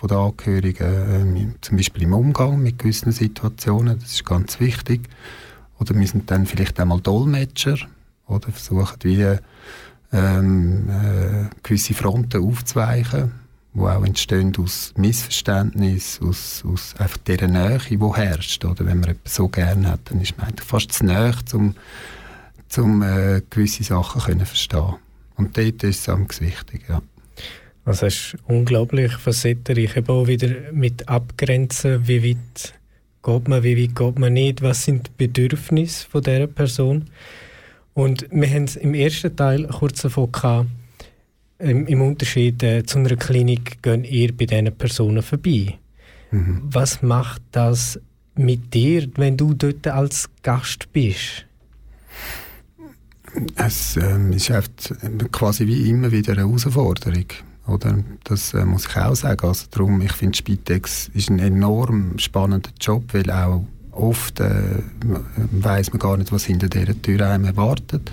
[0.00, 5.02] von den Angehörigen, äh, zum Beispiel im Umgang mit gewissen Situationen, das ist ganz wichtig.
[5.78, 7.76] Oder wir sind dann vielleicht einmal Dolmetscher,
[8.26, 9.36] oder versuchen wie
[10.12, 13.32] ähm, äh, gewisse Fronten aufzuweichen
[13.72, 18.64] die auch entstehen aus Missverständnis, aus, aus einfach dieser Nähe, die herrscht.
[18.64, 21.76] Oder wenn man etwas so gerne hat, dann ist man eigentlich fast zu nahe, um,
[22.76, 24.96] um äh, gewisse Sachen können verstehen
[25.36, 27.00] Und dort ist es am wichtig, ja.
[27.90, 32.74] Also es ist unglaublich facettenreich, eben auch wieder mit Abgrenzen, wie weit
[33.20, 37.06] geht man, wie weit geht man nicht, was sind die Bedürfnisse von dieser Person.
[37.92, 40.68] Und wir haben es im ersten Teil kurz davon gehabt,
[41.58, 45.74] im, im Unterschied äh, zu einer Klinik gehen ihr bei diesen Personen vorbei.
[46.30, 46.62] Mhm.
[46.62, 47.98] Was macht das
[48.36, 51.44] mit dir, wenn du dort als Gast bist?
[53.56, 54.52] Es ähm, ist
[55.32, 57.26] quasi wie immer wieder eine Herausforderung.
[57.66, 57.98] Oder?
[58.24, 59.46] Das äh, muss ich auch sagen.
[59.46, 64.82] Also darum, ich finde, Spitex ist ein enorm spannender Job, weil auch oft äh,
[65.52, 68.10] weiß man gar nicht, was hinter dieser Tür einem erwartet.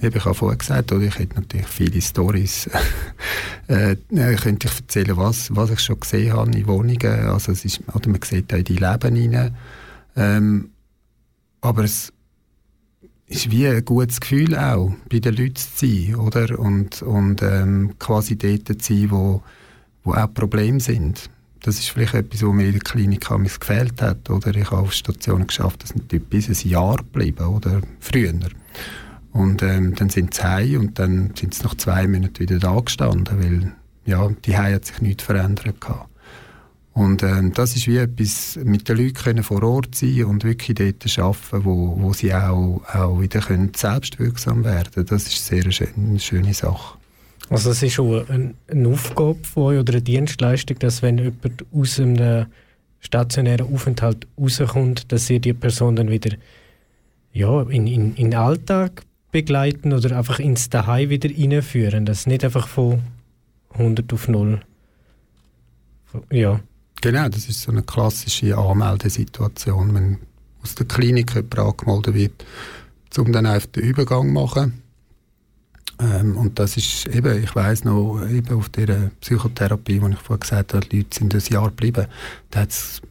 [0.00, 2.68] Ich habe vorhin gesagt, oder ich hätte natürlich viele Stories.
[3.68, 3.94] äh,
[4.36, 7.28] könnte ich erzählen, was, was ich schon gesehen habe in Wohnungen.
[7.28, 9.56] Also es ist, oder man sieht auch in die Leben hinein.
[10.16, 10.70] Ähm,
[11.60, 12.12] aber es
[13.34, 16.58] ist wie ein gutes Gefühl auch, bei den Leuten zu sein, oder?
[16.58, 19.42] Und, und ähm, quasi dort zu sein, wo,
[20.04, 21.30] wo auch Probleme sind.
[21.62, 24.54] Das ist vielleicht etwas, was mir in der Klinik gefehlt hat, oder?
[24.54, 27.80] Ich habe auf Stationen geschafft, dass nicht bis ein Jahr geblieben, oder?
[28.00, 28.34] Früher.
[29.32, 32.78] Und ähm, dann sind sie heim und dann sind sie nach zwei Monaten wieder da
[32.80, 33.72] gestanden, weil
[34.04, 36.11] ja, die Heim hat sich nichts verändert gehabt.
[36.94, 40.76] Und ähm, das ist wie etwas, mit den Leuten können vor Ort sein und wirklich
[40.76, 45.06] dort arbeiten, wo, wo sie auch, auch wieder können selbstwirksam werden können.
[45.06, 46.98] Das ist sehr eine eine schöne Sache.
[47.48, 51.64] Also es ist schon eine, eine Aufgabe von euch oder eine Dienstleistung, dass wenn jemand
[51.72, 52.46] aus einem
[53.00, 56.36] stationären Aufenthalt rauskommt, dass ihr die Person dann wieder
[57.32, 62.04] ja, in, in, in den Alltag begleiten oder einfach ins Daheim wieder reinführen.
[62.04, 63.02] Das nicht einfach von
[63.70, 64.60] 100 auf 0.
[66.30, 66.60] Ja.
[67.02, 70.18] Genau, das ist so eine klassische Anmeldesituation, wenn
[70.62, 72.44] aus der Klinik jemand angemeldet wird,
[73.18, 74.82] um dann einfach den Übergang zu machen.
[75.98, 80.40] Ähm, und das ist eben, ich weiß noch, eben auf der Psychotherapie, wo ich vorhin
[80.40, 82.06] gesagt habe, die Leute sind ein Jahr geblieben,
[82.50, 83.02] da hat es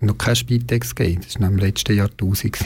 [0.00, 1.22] noch kein Spitex gegeben.
[1.24, 2.58] Das war im letzten Jahrtausend.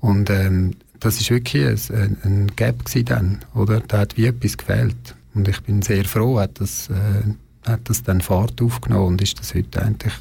[0.00, 3.80] Und ähm, das ist wirklich ein, ein Gap dann, oder?
[3.80, 5.14] Da hat wie etwas gefehlt.
[5.34, 7.34] Und ich bin sehr froh, hat das äh,
[7.66, 10.14] hat das dann Fahrt aufgenommen und ist das heute eigentlich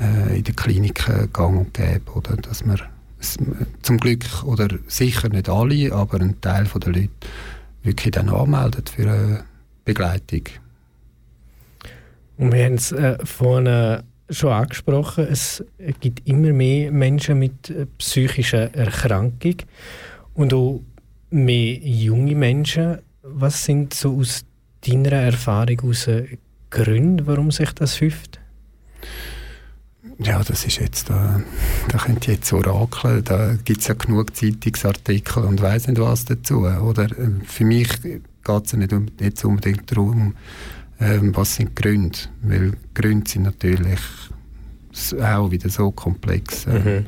[0.00, 2.36] äh, in der Klinik äh, gang und gäbe, oder?
[2.36, 2.80] Dass man
[3.82, 7.10] zum Glück, oder sicher nicht alle, aber ein Teil der Leute
[7.82, 9.44] wirklich dann anmeldet für eine
[9.84, 10.42] Begleitung.
[12.36, 15.64] Und wir haben es äh, vorhin schon angesprochen, es
[16.00, 19.56] gibt immer mehr Menschen mit äh, psychischer Erkrankung
[20.34, 20.82] und auch
[21.30, 22.98] mehr junge Menschen.
[23.22, 24.44] Was sind so aus
[24.86, 26.08] deiner Erfahrung heraus
[26.70, 28.40] Gründe, warum sich das häuft?
[30.18, 31.40] Ja, das ist jetzt, da,
[31.88, 36.24] da könnt ihr jetzt orakeln, da gibt es ja genug Zeitungsartikel und weiß nicht was
[36.24, 36.60] dazu.
[36.60, 37.08] Oder
[37.44, 38.20] für mich geht
[38.64, 40.34] es ja nicht um, jetzt unbedingt darum,
[41.00, 44.00] ähm, was sind die Gründe, weil Gründe sind natürlich
[45.20, 46.66] auch wieder so komplex.
[46.66, 47.06] Ähm, mhm.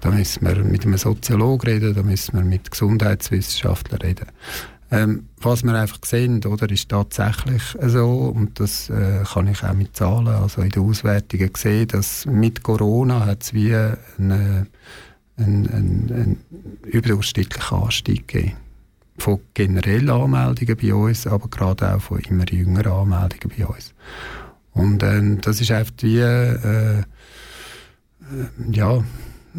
[0.00, 4.26] Da müssen wir mit einem Soziologen reden, da müssen wir mit Gesundheitswissenschaftlern reden.
[4.90, 9.74] Ähm, was wir einfach sehen, oder, ist tatsächlich so, und das äh, kann ich auch
[9.74, 14.68] mit Zahlen, also in den Auswertungen sehen, dass mit Corona hat es wie einen,
[15.36, 16.40] einen, einen, einen
[16.84, 18.56] überdurchschnittlichen Anstieg gegeben.
[19.18, 23.92] Von generellen Anmeldungen bei uns, aber gerade auch von immer jüngeren Anmeldungen bei uns.
[24.72, 27.04] Und ähm, das ist einfach wie, äh, äh,
[28.70, 29.02] ja,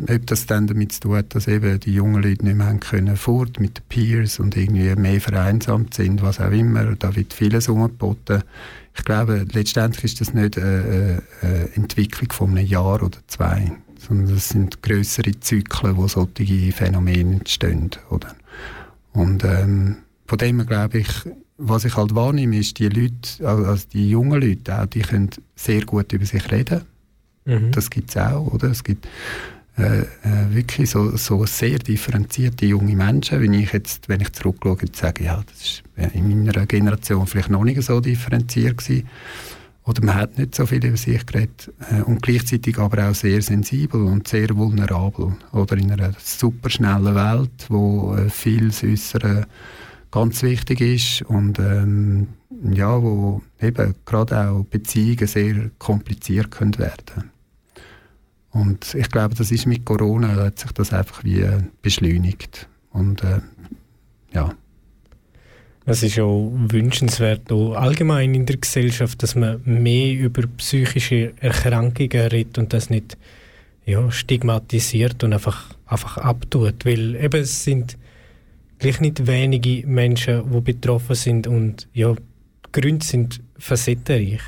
[0.10, 3.18] ob das dann damit zu tun hat, dass eben die jungen Leute nicht mehr können
[3.18, 6.95] fort mit den Peers und irgendwie mehr vereinsamt sind, was auch immer.
[6.95, 8.43] Da wird vieles umgeboten.
[8.95, 14.36] Ich glaube, letztendlich ist das nicht eine, eine Entwicklung von einem Jahr oder zwei, sondern
[14.36, 17.91] das sind größere Zyklen, wo solche Phänomene entstehen.
[18.10, 18.36] Oder?
[19.14, 21.10] Und ähm, von dem glaube ich,
[21.58, 25.86] was ich halt wahrnehme, ist, die Leute, also die jungen Leute auch, die können sehr
[25.86, 26.82] gut über sich reden.
[27.45, 27.72] Mhm.
[27.72, 28.70] Das gibt es auch, oder?
[28.70, 29.08] Es gibt
[29.78, 30.05] äh, äh,
[30.49, 35.43] wirklich so, so sehr differenzierte junge Menschen, wenn ich jetzt, wenn ich zurückschaue, sage, ja,
[35.45, 39.07] das war in meiner Generation vielleicht noch nicht so differenziert gewesen.
[39.86, 43.39] Oder man hat nicht so viel über sich geredet äh, und gleichzeitig aber auch sehr
[43.43, 45.34] sensibel und sehr vulnerabel.
[45.51, 49.45] Oder in einer super schnellen Welt, wo äh, viel Äußere
[50.09, 52.30] ganz wichtig ist und ähm,
[52.73, 57.37] ja, wo eben gerade auch Beziehungen sehr kompliziert können werden
[58.58, 61.45] und ich glaube, das ist mit Corona, hat sich das einfach wie
[61.84, 62.68] beschleunigt.
[62.91, 63.39] Und äh,
[64.34, 64.53] ja.
[65.86, 72.28] Es ist auch wünschenswert, auch allgemein in der Gesellschaft, dass man mehr über psychische Erkrankungen
[72.28, 73.16] redet und das nicht
[73.86, 76.84] ja, stigmatisiert und einfach, einfach abtut.
[76.84, 77.97] Weil eben es sind
[78.80, 84.41] gleich nicht wenige Menschen, die betroffen sind und ja, die Gründe sind facettenreich.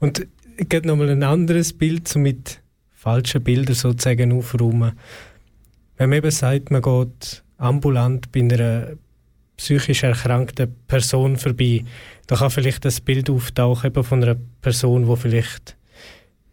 [0.00, 0.26] Und
[0.56, 2.60] ich habe nochmal ein anderes Bild so mit
[3.06, 4.98] falschen Bilder sozusagen aufräumen.
[5.96, 8.96] Wenn man eben sagt, man geht ambulant bei einer
[9.56, 11.84] psychisch erkrankten Person vorbei,
[12.26, 15.76] dann kann vielleicht das Bild auftauchen eben von einer Person, die vielleicht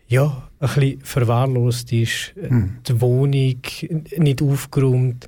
[0.07, 2.77] ja, ein bisschen verwahrlost ist, hm.
[2.87, 3.57] die Wohnung
[4.17, 5.27] nicht aufgeräumt.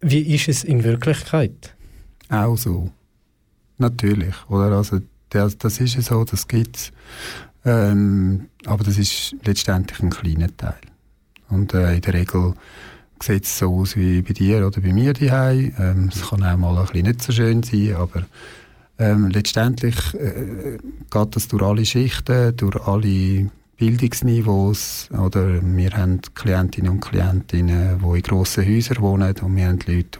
[0.00, 1.76] Wie ist es in Wirklichkeit?
[2.30, 2.90] Auch so.
[3.76, 4.34] Natürlich.
[4.48, 4.72] Oder?
[4.72, 6.92] Also, das, das ist so, das gibt es.
[7.64, 10.74] Ähm, aber das ist letztendlich ein kleiner Teil.
[11.48, 12.54] Und äh, in der Regel
[13.22, 15.72] sieht es so aus wie bei dir oder bei mir daheim.
[15.78, 18.24] Ähm, es kann auch mal ein bisschen nicht so schön sein, aber
[18.98, 20.78] ähm, letztendlich äh,
[21.10, 25.08] geht das durch alle Schichten, durch alle Bildungsniveaus.
[25.12, 30.18] Oder wir haben Klientinnen und Klienten, die in grossen Häusern wohnen und wir haben Leute,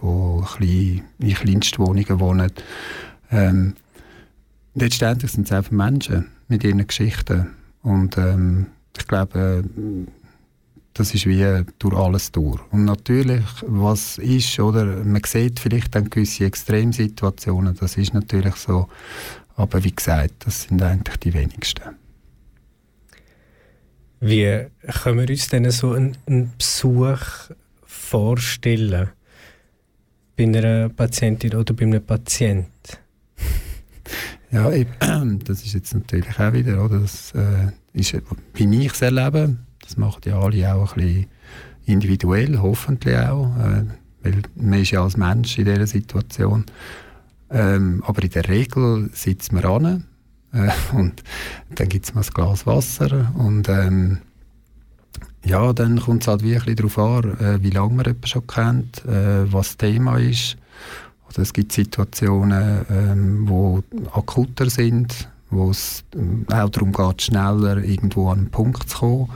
[0.60, 2.52] die in Kleinstwohnungen wohnen.
[3.30, 3.74] Ähm,
[4.74, 7.50] letztendlich sind es einfach Menschen mit ihren Geschichten.
[7.82, 8.66] Und ähm,
[8.96, 9.64] ich glaube,
[10.94, 12.60] das ist wie durch alles durch.
[12.70, 18.88] Und natürlich, was ist, oder man sieht vielleicht dann gewisse Extremsituationen, das ist natürlich so.
[19.56, 21.96] Aber wie gesagt, das sind eigentlich die wenigsten.
[24.20, 24.66] Wie
[25.02, 27.50] können wir uns denn so einen, einen Besuch
[27.84, 29.10] vorstellen?
[30.36, 33.03] Bei einer Patientin oder bei einem Patienten?
[34.54, 34.70] Ja,
[35.44, 37.00] das ist jetzt natürlich auch wieder, oder?
[37.00, 38.16] Das äh, ist,
[38.54, 41.26] wie ich es erlebe, das machen ja alle auch ein bisschen
[41.86, 43.84] individuell, hoffentlich auch, äh,
[44.22, 46.66] weil man ist ja als Mensch in dieser Situation.
[47.50, 50.04] Ähm, aber in der Regel sitzt man an
[50.52, 51.24] äh, und
[51.74, 54.18] dann gibt es mal ein Glas Wasser und ähm,
[55.44, 59.04] ja, dann kommt es halt wirklich darauf an, äh, wie lange man jemanden schon kennt,
[59.04, 60.56] äh, was das Thema ist.
[61.34, 63.82] Oder es gibt Situationen, ähm,
[64.12, 69.28] akuter sind, wo es ähm, auch darum geht, schneller irgendwo an einen Punkt zu kommen.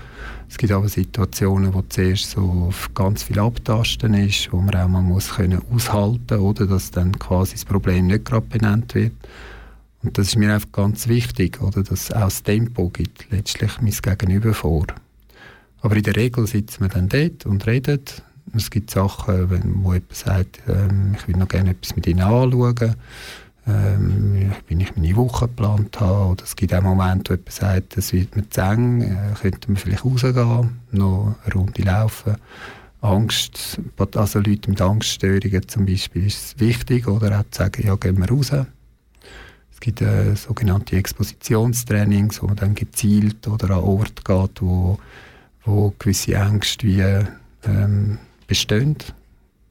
[0.48, 5.02] Es gibt aber Situationen, wo zuerst so ganz viel Abtasten ist, wo man auch mal
[5.02, 9.12] muss können aushalten oder dass dann quasi das Problem nicht gerade benannt wird.
[10.02, 13.90] Und das ist mir einfach ganz wichtig, oder, dass auch das Tempo gibt letztlich mein
[13.90, 14.86] Gegenüber vor.
[15.80, 18.22] Aber in der Regel sitzt man dann dort und redet.
[18.54, 22.20] Es gibt Sachen, wenn, wo jemand sagt, ähm, ich will noch gerne etwas mit Ihnen
[22.20, 22.94] anschauen
[23.68, 26.32] ähm, wenn ich meine Woche geplant habe.
[26.32, 29.70] Oder es gibt auch Momente, wo jemand sagt, es wird mir zu eng, äh, könnte
[29.70, 32.36] man vielleicht rausgehen, noch eine Runde laufen.
[33.00, 33.80] Angst,
[34.14, 38.28] also Leute mit Angststörungen zum Beispiel ist wichtig, oder auch zu sagen, ja, gehen wir
[38.28, 38.52] raus.
[39.70, 44.98] Es gibt äh, sogenannte Expositionstrainings, wo man dann gezielt oder an Ort geht, wo,
[45.64, 48.18] wo gewisse Ängste wie ähm,
[48.48, 48.96] bestehen.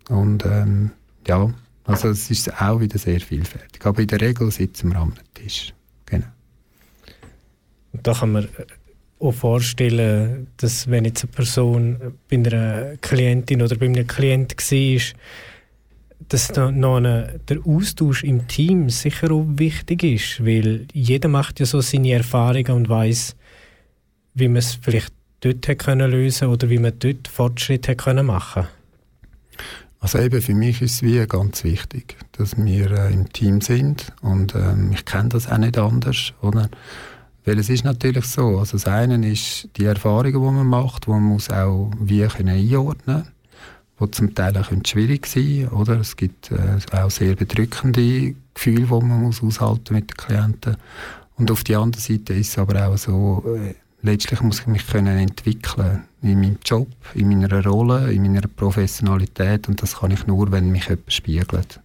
[0.07, 0.91] Und ähm,
[1.27, 1.53] ja,
[1.83, 3.85] also es ist auch wieder sehr vielfältig.
[3.85, 5.73] Aber in der Regel sitzen wir am Tisch.
[6.05, 6.27] Genau.
[7.91, 8.47] Da kann man
[9.19, 11.97] auch vorstellen, dass wenn jetzt eine Person
[12.29, 15.01] bei einer Klientin oder bei einem Klient war,
[16.29, 21.59] dass da noch eine, der Austausch im Team sicher auch wichtig ist, weil jeder macht
[21.59, 23.35] ja so seine Erfahrungen und weiß,
[24.33, 28.67] wie man es vielleicht dort hätte können lösen oder wie man dort Fortschritte können machen.
[29.99, 34.13] Also eben für mich ist es wie ganz wichtig, dass wir äh, im Team sind
[34.21, 36.69] und ähm, ich kenne das auch nicht anders, oder?
[37.45, 41.09] Weil es ist natürlich so, also das eine ist die Erfahrungen, die man macht, die
[41.09, 43.27] man muss auch wie können einordnen
[43.97, 45.99] wo zum Teil auch schwierig sein oder?
[45.99, 50.77] Es gibt äh, auch sehr bedrückende Gefühle, die man muss aushalten mit den Klienten.
[51.35, 54.87] Und auf der anderen Seite ist es aber auch so, äh, letztlich muss ich mich
[54.87, 60.27] können entwickeln in meinem Job, in meiner Rolle, in meiner Professionalität und das kann ich
[60.27, 61.79] nur, wenn mich jemand spiegelt.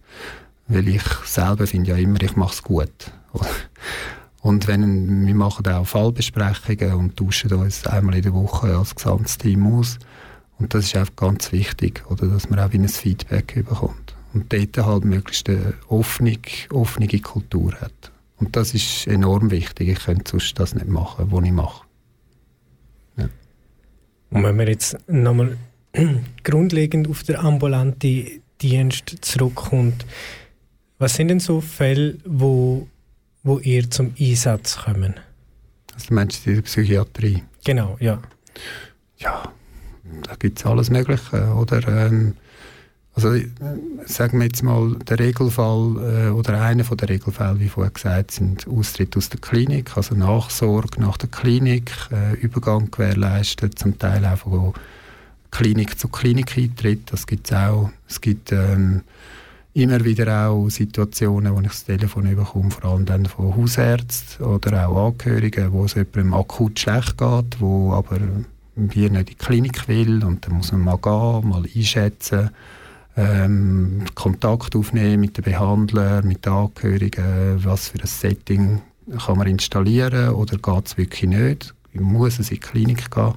[0.67, 3.11] Weil ich selber finde ja immer, ich mache es gut.
[4.41, 9.37] Und wenn, wir machen auch Fallbesprechungen und tauschen uns einmal in der Woche als gesamtes
[9.37, 9.99] Team aus.
[10.59, 14.15] Und das ist einfach ganz wichtig, oder, dass man auch ein Feedback bekommt.
[14.33, 16.37] Und dort halt möglichst eine offene,
[16.71, 18.11] offene Kultur hat.
[18.37, 19.87] Und das ist enorm wichtig.
[19.87, 21.85] Ich könnte sonst das nicht machen, was ich mache.
[24.33, 25.57] Und wenn man jetzt nochmal
[26.43, 30.05] grundlegend auf den ambulanten Dienst zurückkommt,
[30.97, 32.87] was sind denn so Fälle, wo,
[33.43, 35.15] wo ihr zum Einsatz kommen?
[35.93, 37.43] Also du meinst die Psychiatrie?
[37.63, 38.19] Genau, ja.
[39.17, 39.53] Ja,
[40.23, 41.87] da gibt es alles Mögliche, oder?
[41.87, 42.35] Ähm,
[43.15, 43.35] also
[44.05, 48.67] sagen wir jetzt mal, der Regelfall äh, oder einer der Regelfälle, wie vorher gesagt, sind
[48.67, 54.37] Austritt aus der Klinik, also Nachsorge nach der Klinik, äh, Übergang gewährleistet, zum Teil auch
[54.37, 54.73] von
[55.51, 57.91] Klinik zu Klinik eintritt, das gibt es auch.
[58.09, 59.01] Es gibt ähm,
[59.75, 64.87] immer wieder auch Situationen, wo ich das Telefon bekomme, vor allem dann von Hausärzten oder
[64.87, 68.17] auch Angehörigen, wo es jemandem akut schlecht geht, wo aber
[68.75, 72.49] wir nicht in die Klinik will und dann muss man mal gehen, mal einschätzen,
[73.15, 78.81] ähm, Kontakt aufnehmen mit den Behandlern, mit den Angehörigen, was für ein Setting
[79.25, 81.73] kann man installieren oder geht es wirklich nicht?
[81.93, 83.33] Muss es in die Klinik gehen?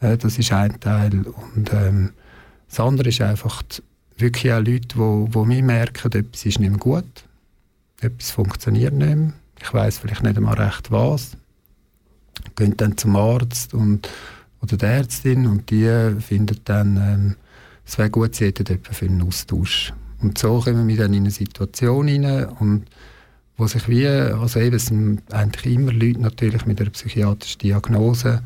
[0.00, 1.24] Äh, das ist ein Teil.
[1.54, 2.10] Und ähm,
[2.68, 3.82] das andere ist einfach, die,
[4.16, 7.24] wirklich auch Leute, wo, wo mir merken, etwas ist nicht mehr gut,
[8.00, 11.36] etwas funktioniert nicht mehr, ich weiß vielleicht nicht einmal recht was,
[12.56, 14.08] gehen dann zum Arzt und,
[14.60, 17.36] oder der Ärztin und die findet dann, ähm,
[17.84, 19.92] es wäre gut, sie hätten jemanden für einen Austausch.
[20.20, 22.84] Und so kommen wir dann in eine Situation hinein und
[23.56, 28.42] wo sich wie, also eben, es sind eigentlich immer Leute natürlich mit einer psychiatrischen Diagnose,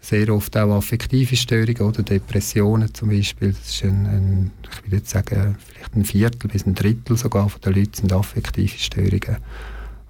[0.00, 3.52] sehr oft auch affektive Störungen oder Depressionen zum Beispiel.
[3.52, 7.48] Das ist ein, ein ich würde jetzt sagen, vielleicht ein Viertel bis ein Drittel sogar
[7.48, 9.38] von den Leuten sind affektive Störungen,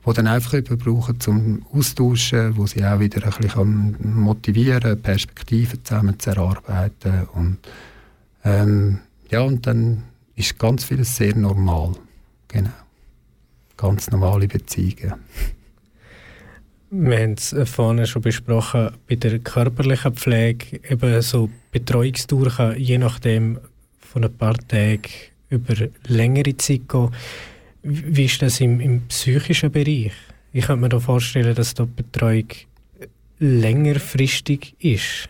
[0.07, 5.83] die dann einfach jemanden brauchen zum Austauschen, wo sie auch wieder ein bisschen motivieren Perspektiven
[5.83, 7.59] zusammen zu erarbeiten und
[8.47, 10.05] ähm, ja, und dann
[10.37, 11.95] ist ganz vieles sehr normal.
[12.49, 12.71] Genau.
[13.77, 15.15] Ganz normale Beziehungen.
[16.91, 22.99] Wir haben es vorhin schon besprochen, bei der körperlichen Pflege eben so Betreuungsdauer kann je
[22.99, 23.59] nachdem
[23.99, 25.03] von ein paar Tagen
[25.51, 25.75] über
[26.07, 27.11] längere Zeit gehen.
[27.83, 30.13] Wie ist das im, im psychischen Bereich?
[30.53, 32.49] Ich könnte mir da vorstellen, dass da die Betreuung
[33.39, 35.29] längerfristig ist.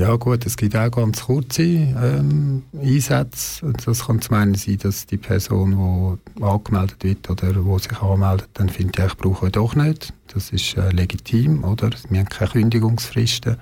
[0.00, 3.70] Ja gut, es gibt auch ganz kurze ähm, Einsätze.
[3.84, 8.48] Das kann zum einen sein, dass die Person, die angemeldet wird oder wo sich anmeldet,
[8.54, 10.14] dann findet, ich brauche doch nicht.
[10.32, 11.90] Das ist äh, legitim, oder?
[12.08, 13.58] Wir haben keine Kündigungsfristen.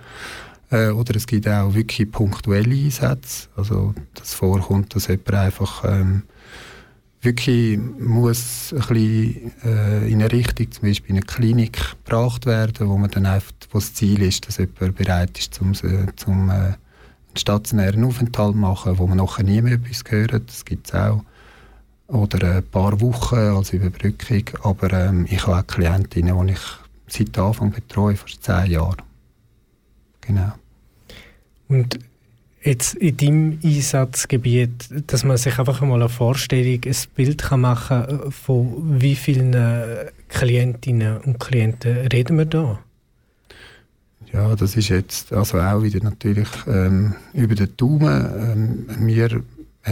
[0.71, 3.49] Äh, oder es gibt auch wirklich punktuelle Einsätze.
[3.57, 6.23] Also, dass vorkommt, dass jemand einfach ähm,
[7.21, 12.89] wirklich muss ein bisschen, äh, in eine Richtung, zum Beispiel in eine Klinik gebracht werden,
[12.89, 16.53] wo man dann einfach, wo das Ziel ist, dass jemand bereit ist, zum, zum äh,
[16.53, 16.77] einen
[17.37, 20.49] stationären Aufenthalt zu machen, wo man nachher nie mehr etwas hört.
[20.49, 21.23] Das gibt es auch.
[22.07, 24.45] Oder ein paar Wochen als Überbrückung.
[24.63, 26.61] Aber ähm, ich habe auch Klientinnen, die ich
[27.07, 28.97] seit Anfang betreue, fast zehn Jahre.
[30.23, 30.53] Genau.
[31.69, 31.99] Und
[32.69, 38.07] jetzt in deinem Einsatzgebiet, dass man sich einfach mal eine Vorstellung, ein Bild kann machen
[38.07, 39.57] kann, von wie vielen
[40.29, 42.79] Klientinnen und Klienten reden wir da?
[44.33, 48.87] Ja, das ist jetzt also auch wieder natürlich ähm, über den Daumen.
[48.91, 49.43] Ähm, wir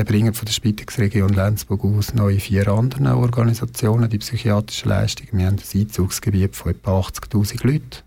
[0.04, 5.30] bringen von der Spitex-Region Lenzburg aus neue vier andere Organisationen die psychiatrische Leistungen.
[5.32, 8.05] Wir haben ein Einzugsgebiet von etwa 80'000 Leuten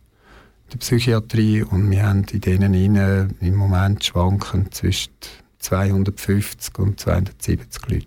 [0.69, 5.13] der Psychiatrie und wir haben in denen innen im Moment schwanken zwischen
[5.59, 8.05] 250 und 270 Leute.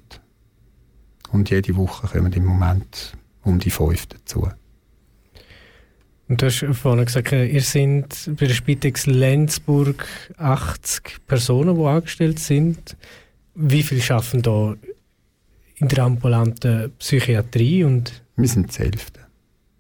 [1.30, 4.48] Und jede Woche kommen im Moment um die fünf dazu.
[6.28, 10.06] Und du hast vorhin gesagt, ihr seid bei der Spitex Lenzburg
[10.38, 12.96] 80 Personen, die angestellt sind.
[13.54, 14.74] Wie viele arbeiten da
[15.76, 17.84] in der ambulanten Psychiatrie?
[17.84, 19.20] Und wir sind das Hälfte.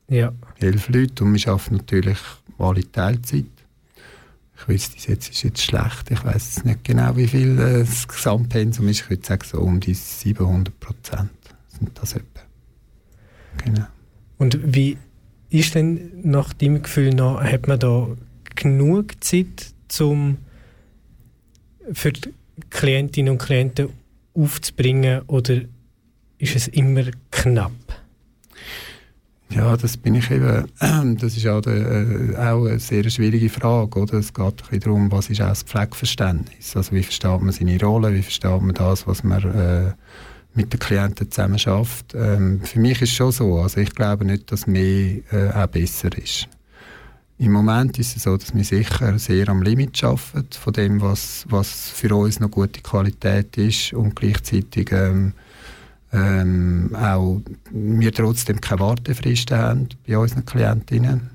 [0.08, 0.32] Ja.
[0.58, 2.18] Elf Leute und wir arbeiten natürlich
[2.62, 3.44] alle Teilzeit.
[4.56, 6.10] Ich wüsste, jetzt ist jetzt schlecht.
[6.10, 9.00] Ich weiß nicht genau, wie viel äh, das Gesamtpensum ist.
[9.00, 11.30] Ich würde sagen, so um die 700 Prozent
[11.68, 12.40] sind das etwa.
[13.64, 13.86] Genau.
[14.38, 14.96] Und wie
[15.50, 18.08] ist denn nach deinem Gefühl noch, hat man da
[18.54, 20.38] genug Zeit, um
[21.92, 22.32] für die
[22.70, 23.88] Klientinnen und Klienten
[24.34, 25.62] aufzubringen oder
[26.38, 27.72] ist es immer knapp?
[29.54, 30.66] Ja, das bin ich eben.
[31.20, 33.98] Das ist auch, äh, auch eine sehr schwierige Frage.
[33.98, 34.14] Oder?
[34.14, 36.76] Es geht ein darum, was ist auch das Pflegeverständnis?
[36.76, 38.14] Also wie versteht man seine Rolle?
[38.14, 39.92] Wie versteht man das, was man äh,
[40.54, 42.14] mit den Klienten zusammen schafft?
[42.14, 43.58] Ähm, für mich ist es schon so.
[43.58, 46.48] Also ich glaube nicht, dass mehr äh, auch besser ist.
[47.38, 51.44] Im Moment ist es so, dass wir sicher sehr am Limit arbeiten von dem, was,
[51.48, 55.32] was für uns noch gute Qualität ist und gleichzeitig ähm,
[56.12, 57.40] ähm, auch
[57.70, 61.30] wir trotzdem keine Wartefristen haben bei unseren Klientinnen.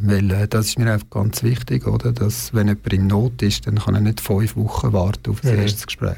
[0.00, 2.12] Weil äh, das ist mir einfach ganz wichtig, oder?
[2.12, 5.52] dass wenn jemand in Not ist, dann kann er nicht fünf Wochen warten auf das
[5.52, 5.58] mhm.
[5.58, 6.16] erste Gespräch.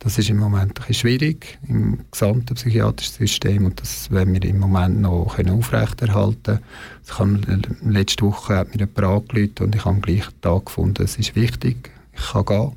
[0.00, 4.44] Das ist im Moment ein bisschen schwierig im gesamten psychiatrischen System und das wollen wir
[4.44, 6.60] im Moment noch können aufrechterhalten
[7.08, 7.76] können.
[7.84, 11.34] Letzte Woche hat mir jemand angerufen und ich habe am gleichen Tag gefunden, es ist
[11.34, 12.72] wichtig, ich kann gehen.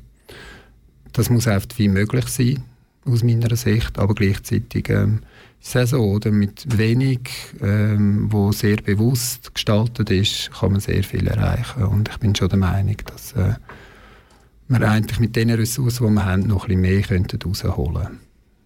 [1.12, 2.64] Das muss einfach wie möglich sein
[3.04, 5.20] aus meiner Sicht, aber gleichzeitig ähm,
[5.60, 6.30] so, oder?
[6.30, 7.30] mit wenig,
[7.60, 12.48] ähm, wo sehr bewusst gestaltet ist, kann man sehr viel erreichen und ich bin schon
[12.48, 13.54] der Meinung, dass äh,
[14.68, 17.38] wir eigentlich mit den Ressourcen, die wir haben, noch ein bisschen mehr könnten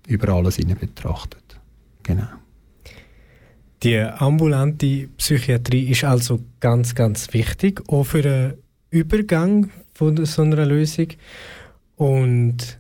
[0.07, 1.59] über alles hinein betrachtet.
[2.03, 2.29] Genau.
[3.83, 8.55] Die ambulante Psychiatrie ist also ganz, ganz wichtig, auch für den
[8.91, 11.09] Übergang von so einer Lösung.
[11.97, 12.79] Und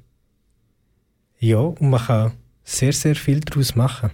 [1.38, 2.32] ja, und man kann
[2.64, 4.10] sehr, sehr viel daraus machen.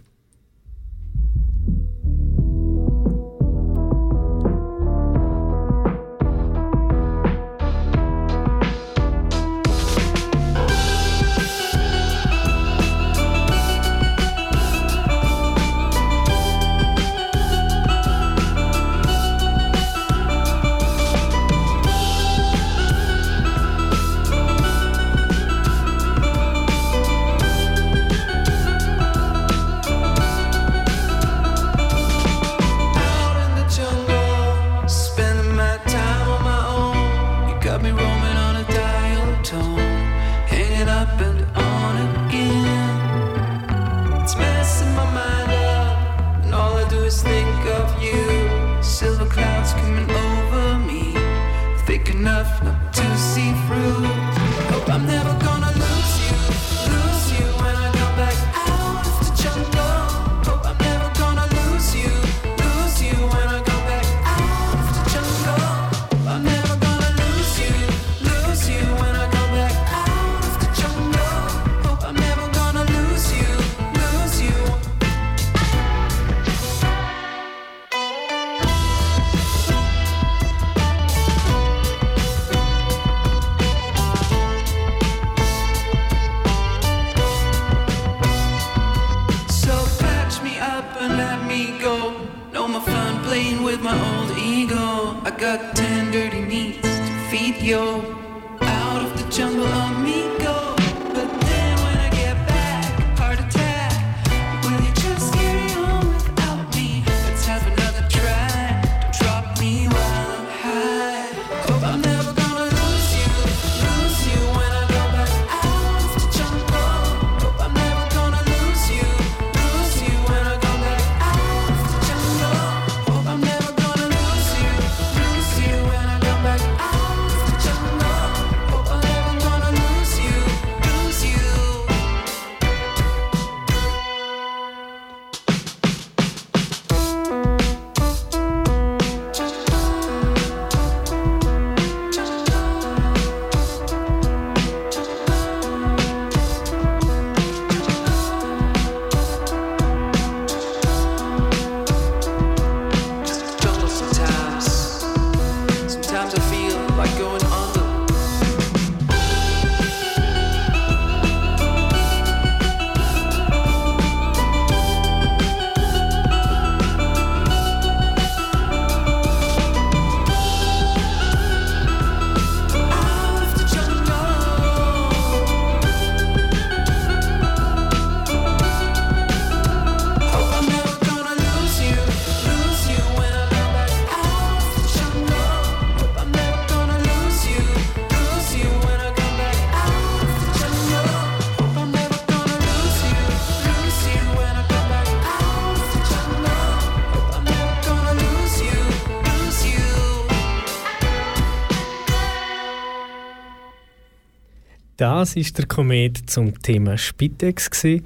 [205.03, 207.71] Das ist der Komet zum Thema Spitex.
[207.71, 208.05] Gewesen.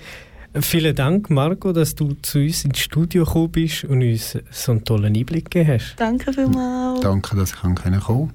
[0.55, 4.83] Vielen Dank, Marco, dass du zu uns ins Studio gekommen bist und uns so einen
[4.83, 5.95] tollen Einblick gegeben hast.
[5.99, 7.01] Danke vielmals.
[7.01, 8.33] Danke, dass ich kommen konnte.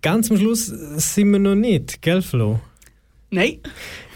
[0.00, 2.60] Ganz am Schluss sind wir noch nicht, gell, Flo?
[3.32, 3.58] Nein,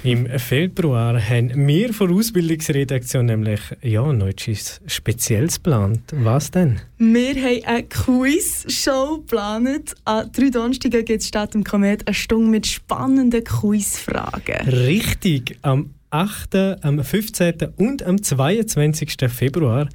[0.02, 6.00] Im Februar haben wir von der Ausbildungsredaktion nämlich ja, etwas Spezielles geplant.
[6.12, 6.80] Was denn?
[6.98, 9.94] wir haben eine Quiz-Show geplant.
[10.04, 14.68] An drei Donnerstagen gibt es statt dem Komet eine Stunde mit spannenden Quizfragen.
[14.68, 17.54] Richtig, am 8., am 15.
[17.76, 19.16] und am 22.
[19.28, 19.88] Februar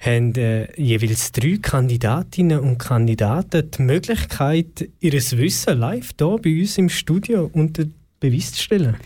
[0.00, 6.78] haben äh, jeweils drei Kandidatinnen und Kandidaten die Möglichkeit, ihr Wissen live hier bei uns
[6.78, 7.84] im Studio unter
[8.30, 8.96] Beweis zu stellen.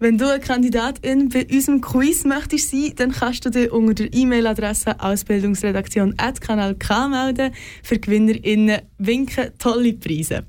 [0.00, 4.14] Wenn du eine Kandidatin bei unserem Quiz möchtest sein, dann kannst du dich unter der
[4.14, 7.52] E-Mail-Adresse ausbildungsredaktion.kanal.k melden.
[7.82, 10.44] Für GewinnerInnen winken tolle Preise.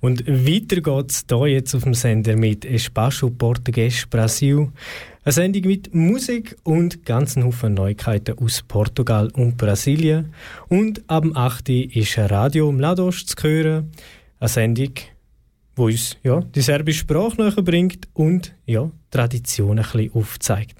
[0.00, 4.70] Und weiter geht's hier jetzt auf dem Sender mit Espaço Português Brasil.
[5.22, 10.32] Eine Sendung mit Musik und ganzen Haufen Neuigkeiten aus Portugal und Brasilien.
[10.68, 11.68] Und ab dem 8.
[11.68, 13.90] Uhr ist Radio Mladost zu hören.
[14.40, 14.94] Eine Sendung,
[15.76, 20.78] die uns ja, die serbische Sprache näher bringt und ja, Traditionen ein bisschen aufzeigt.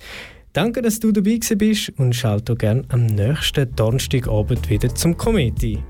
[0.52, 5.82] Danke, dass du dabei bist und schalte gerne am nächsten Donnerstagabend wieder zum Comedy.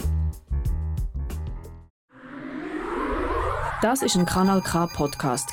[3.82, 5.50] Das ist ein Kanal K Podcast.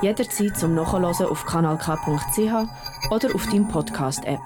[0.00, 4.40] Jederzeit zum Nachhören auf kanalk.ch oder auf deinem Podcast App.